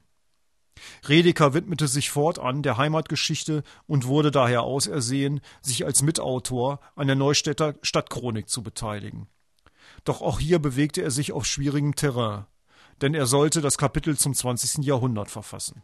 [1.07, 7.15] Redeker widmete sich fortan der Heimatgeschichte und wurde daher ausersehen, sich als Mitautor an der
[7.15, 9.27] Neustädter Stadtchronik zu beteiligen.
[10.03, 12.45] Doch auch hier bewegte er sich auf schwierigem Terrain,
[13.01, 14.85] denn er sollte das Kapitel zum 20.
[14.85, 15.83] Jahrhundert verfassen.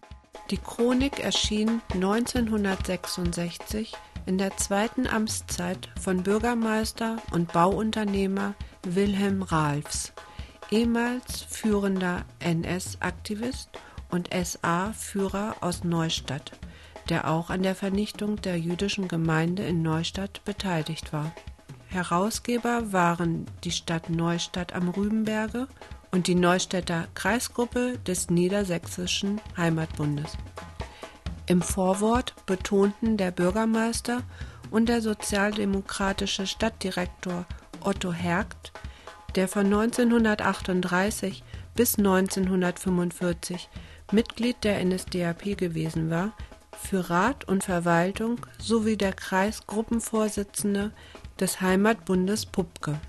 [0.52, 3.94] Die Chronik erschien 1966
[4.26, 10.14] in der zweiten Amtszeit von Bürgermeister und Bauunternehmer Wilhelm Ralfs,
[10.72, 13.70] ehemals führender NS-Aktivist
[14.10, 16.52] und SA-Führer aus Neustadt,
[17.10, 21.32] der auch an der Vernichtung der jüdischen Gemeinde in Neustadt beteiligt war.
[21.88, 25.68] Herausgeber waren die Stadt Neustadt am Rübenberge
[26.12, 30.38] und die Neustädter Kreisgruppe des Niedersächsischen Heimatbundes.
[31.46, 34.22] Im Vorwort betonten der Bürgermeister
[34.72, 37.46] und der sozialdemokratische Stadtdirektor
[37.82, 38.72] Otto Hergt,
[39.36, 41.44] der von 1938
[41.76, 43.70] bis 1945
[44.12, 46.34] Mitglied der NSDAP gewesen war,
[46.72, 50.92] für Rat und Verwaltung sowie der Kreisgruppenvorsitzende
[51.40, 53.00] des Heimatbundes Pupke.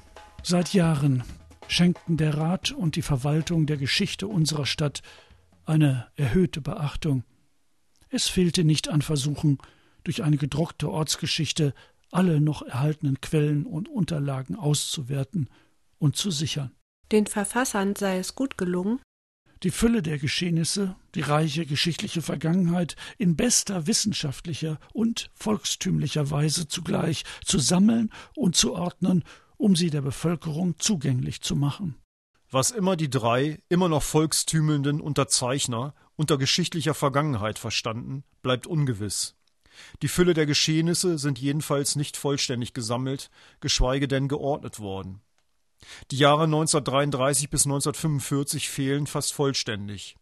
[0.43, 1.23] Seit Jahren
[1.71, 5.03] schenkten der Rat und die Verwaltung der Geschichte unserer Stadt
[5.65, 7.25] eine erhöhte Beachtung.
[8.09, 9.59] Es fehlte nicht an Versuchen,
[10.05, 11.75] durch eine gedruckte Ortsgeschichte
[12.11, 15.49] alle noch erhaltenen Quellen und Unterlagen auszuwerten
[15.99, 16.73] und zu sichern.
[17.13, 19.01] Den Verfassern sei es gut gelungen,
[19.63, 27.25] die Fülle der Geschehnisse, die reiche geschichtliche Vergangenheit in bester wissenschaftlicher und volkstümlicher Weise zugleich
[27.45, 29.23] zu sammeln und zu ordnen
[29.61, 31.97] um sie der Bevölkerung zugänglich zu machen.
[32.51, 39.37] Was immer die drei immer noch volkstümelnden Unterzeichner unter geschichtlicher Vergangenheit verstanden, bleibt ungewiss.
[40.03, 43.31] Die Fülle der Geschehnisse sind jedenfalls nicht vollständig gesammelt,
[43.61, 45.21] geschweige denn geordnet worden.
[46.11, 50.17] Die Jahre 1933 bis 1945 fehlen fast vollständig.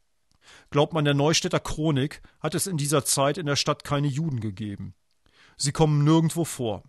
[0.70, 4.40] Glaubt man der Neustädter Chronik, hat es in dieser Zeit in der Stadt keine Juden
[4.40, 4.94] gegeben.
[5.56, 6.82] Sie kommen nirgendwo vor.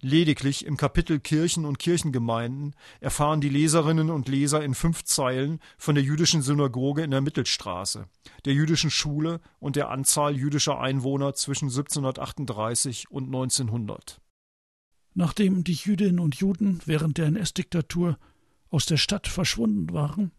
[0.00, 5.96] Lediglich im Kapitel Kirchen und Kirchengemeinden erfahren die Leserinnen und Leser in fünf Zeilen von
[5.96, 8.06] der jüdischen Synagoge in der Mittelstraße,
[8.44, 14.20] der jüdischen Schule und der Anzahl jüdischer Einwohner zwischen 1738 und 1900.
[15.14, 18.18] Nachdem die Jüdinnen und Juden während der NS-Diktatur
[18.70, 20.30] aus der Stadt verschwunden waren,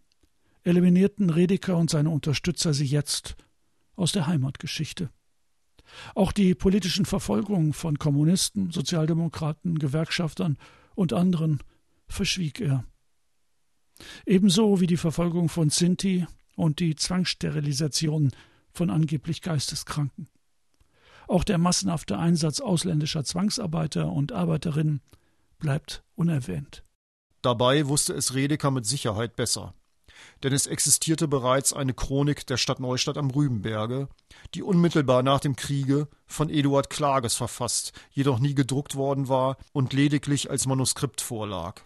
[0.64, 3.36] eliminierten Redeker und seine Unterstützer sie jetzt
[3.97, 5.10] aus der Heimatgeschichte.
[6.16, 10.58] Auch die politischen Verfolgungen von Kommunisten, Sozialdemokraten, Gewerkschaftern
[10.96, 11.60] und anderen
[12.08, 12.86] verschwieg er.
[14.26, 16.26] Ebenso wie die Verfolgung von Sinti
[16.56, 18.32] und die Zwangssterilisation
[18.72, 20.28] von angeblich Geisteskranken.
[21.28, 25.02] Auch der massenhafte Einsatz ausländischer Zwangsarbeiter und Arbeiterinnen
[25.60, 26.84] bleibt unerwähnt.
[27.42, 29.74] Dabei wusste es Redeker mit Sicherheit besser
[30.44, 34.08] denn es existierte bereits eine Chronik der Stadt Neustadt am Rübenberge,
[34.56, 39.94] die unmittelbar nach dem Kriege von Eduard Klages verfasst, jedoch nie gedruckt worden war und
[39.94, 41.82] lediglich als Manuskript vorlag.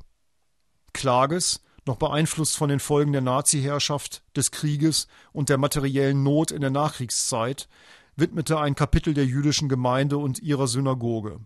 [0.94, 6.62] Klages, noch beeinflusst von den Folgen der Nazi-Herrschaft, des Krieges und der materiellen Not in
[6.62, 7.68] der Nachkriegszeit,
[8.16, 11.40] widmete ein Kapitel der jüdischen Gemeinde und ihrer Synagoge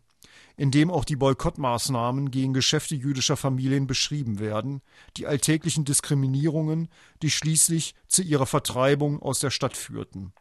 [0.57, 4.81] in dem auch die Boykottmaßnahmen gegen Geschäfte jüdischer Familien beschrieben werden,
[5.15, 6.89] die alltäglichen Diskriminierungen,
[7.21, 10.33] die schließlich zu ihrer Vertreibung aus der Stadt führten.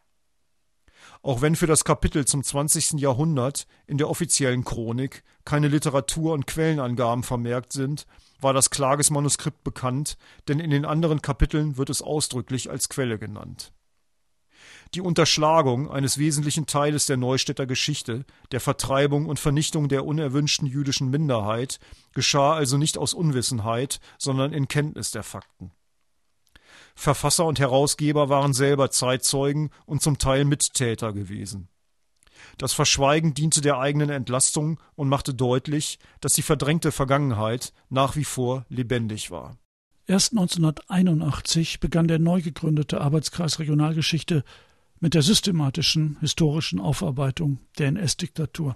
[1.21, 2.93] Auch wenn für das Kapitel zum 20.
[2.93, 8.07] Jahrhundert in der offiziellen Chronik keine Literatur- und Quellenangaben vermerkt sind,
[8.41, 13.71] war das Klagesmanuskript bekannt, denn in den anderen Kapiteln wird es ausdrücklich als Quelle genannt
[14.93, 21.09] die Unterschlagung eines wesentlichen Teiles der Neustädter Geschichte, der Vertreibung und Vernichtung der unerwünschten jüdischen
[21.09, 21.79] Minderheit,
[22.13, 25.71] geschah also nicht aus Unwissenheit, sondern in Kenntnis der Fakten.
[26.95, 31.69] Verfasser und Herausgeber waren selber Zeitzeugen und zum Teil Mittäter gewesen.
[32.57, 38.23] Das Verschweigen diente der eigenen Entlastung und machte deutlich, dass die verdrängte Vergangenheit nach wie
[38.23, 39.57] vor lebendig war.
[40.09, 44.43] Erst 1981 begann der neu gegründete Arbeitskreis Regionalgeschichte
[44.99, 48.75] mit der systematischen historischen Aufarbeitung der NS-Diktatur.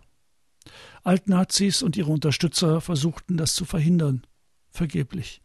[1.04, 4.26] Altnazis und ihre Unterstützer versuchten das zu verhindern,
[4.70, 5.42] vergeblich.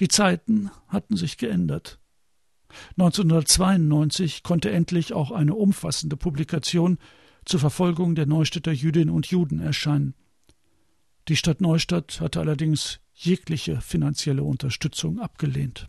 [0.00, 1.98] Die Zeiten hatten sich geändert.
[2.98, 6.98] 1992 konnte endlich auch eine umfassende Publikation
[7.44, 10.14] zur Verfolgung der Neustädter Jüdinnen und Juden erscheinen.
[11.28, 15.88] Die Stadt Neustadt hatte allerdings jegliche finanzielle Unterstützung abgelehnt.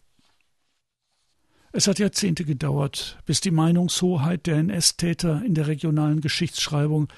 [1.77, 7.09] Es hat Jahrzehnte gedauert, bis die Meinungshoheit der NS-Täter in der regionalen Geschichtsschreibung,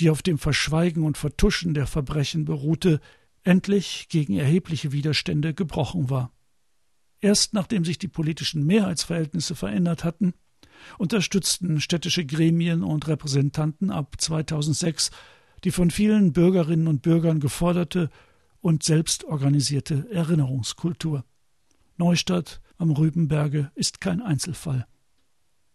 [0.00, 3.00] die auf dem Verschweigen und Vertuschen der Verbrechen beruhte,
[3.44, 6.32] endlich gegen erhebliche Widerstände gebrochen war.
[7.20, 10.34] Erst nachdem sich die politischen Mehrheitsverhältnisse verändert hatten,
[10.98, 15.12] unterstützten städtische Gremien und Repräsentanten ab 2006
[15.62, 18.10] die von vielen Bürgerinnen und Bürgern geforderte
[18.60, 21.24] und selbst organisierte Erinnerungskultur.
[21.96, 24.86] Neustadt am Rübenberge ist kein Einzelfall.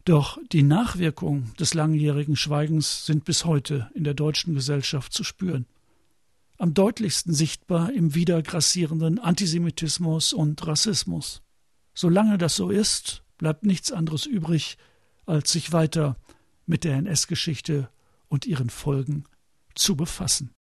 [0.05, 5.65] Doch die Nachwirkungen des langjährigen Schweigens sind bis heute in der deutschen Gesellschaft zu spüren.
[6.57, 11.41] Am deutlichsten sichtbar im wieder grassierenden Antisemitismus und Rassismus.
[11.93, 14.77] Solange das so ist, bleibt nichts anderes übrig,
[15.25, 16.17] als sich weiter
[16.65, 17.89] mit der NS-Geschichte
[18.27, 19.25] und ihren Folgen
[19.75, 20.51] zu befassen.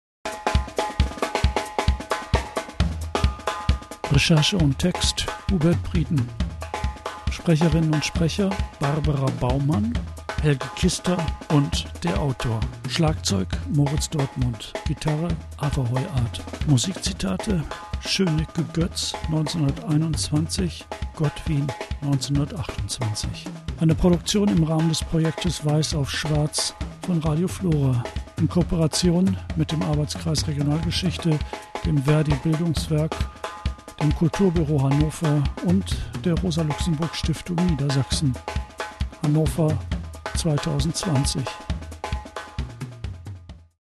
[4.11, 6.27] Recherche und Text Hubert Brieden.
[7.31, 8.49] Sprecherinnen und Sprecher
[8.79, 9.93] Barbara Baumann,
[10.41, 11.17] Helge Kister
[11.49, 12.59] und der Autor.
[12.89, 15.27] Schlagzeug Moritz Dortmund, Gitarre
[15.59, 16.41] Art.
[16.67, 17.63] Musikzitate
[18.01, 20.85] Schönecke Götz 1921,
[21.15, 21.67] Gott Wien
[22.01, 23.45] 1928.
[23.79, 26.73] Eine Produktion im Rahmen des Projektes Weiß auf Schwarz
[27.05, 28.03] von Radio Flora
[28.37, 31.37] in Kooperation mit dem Arbeitskreis Regionalgeschichte,
[31.85, 33.15] dem Verdi Bildungswerk
[33.99, 38.33] dem Kulturbüro Hannover und der Rosa-Luxemburg-Stiftung Niedersachsen.
[39.23, 39.77] Hannover
[40.35, 41.43] 2020.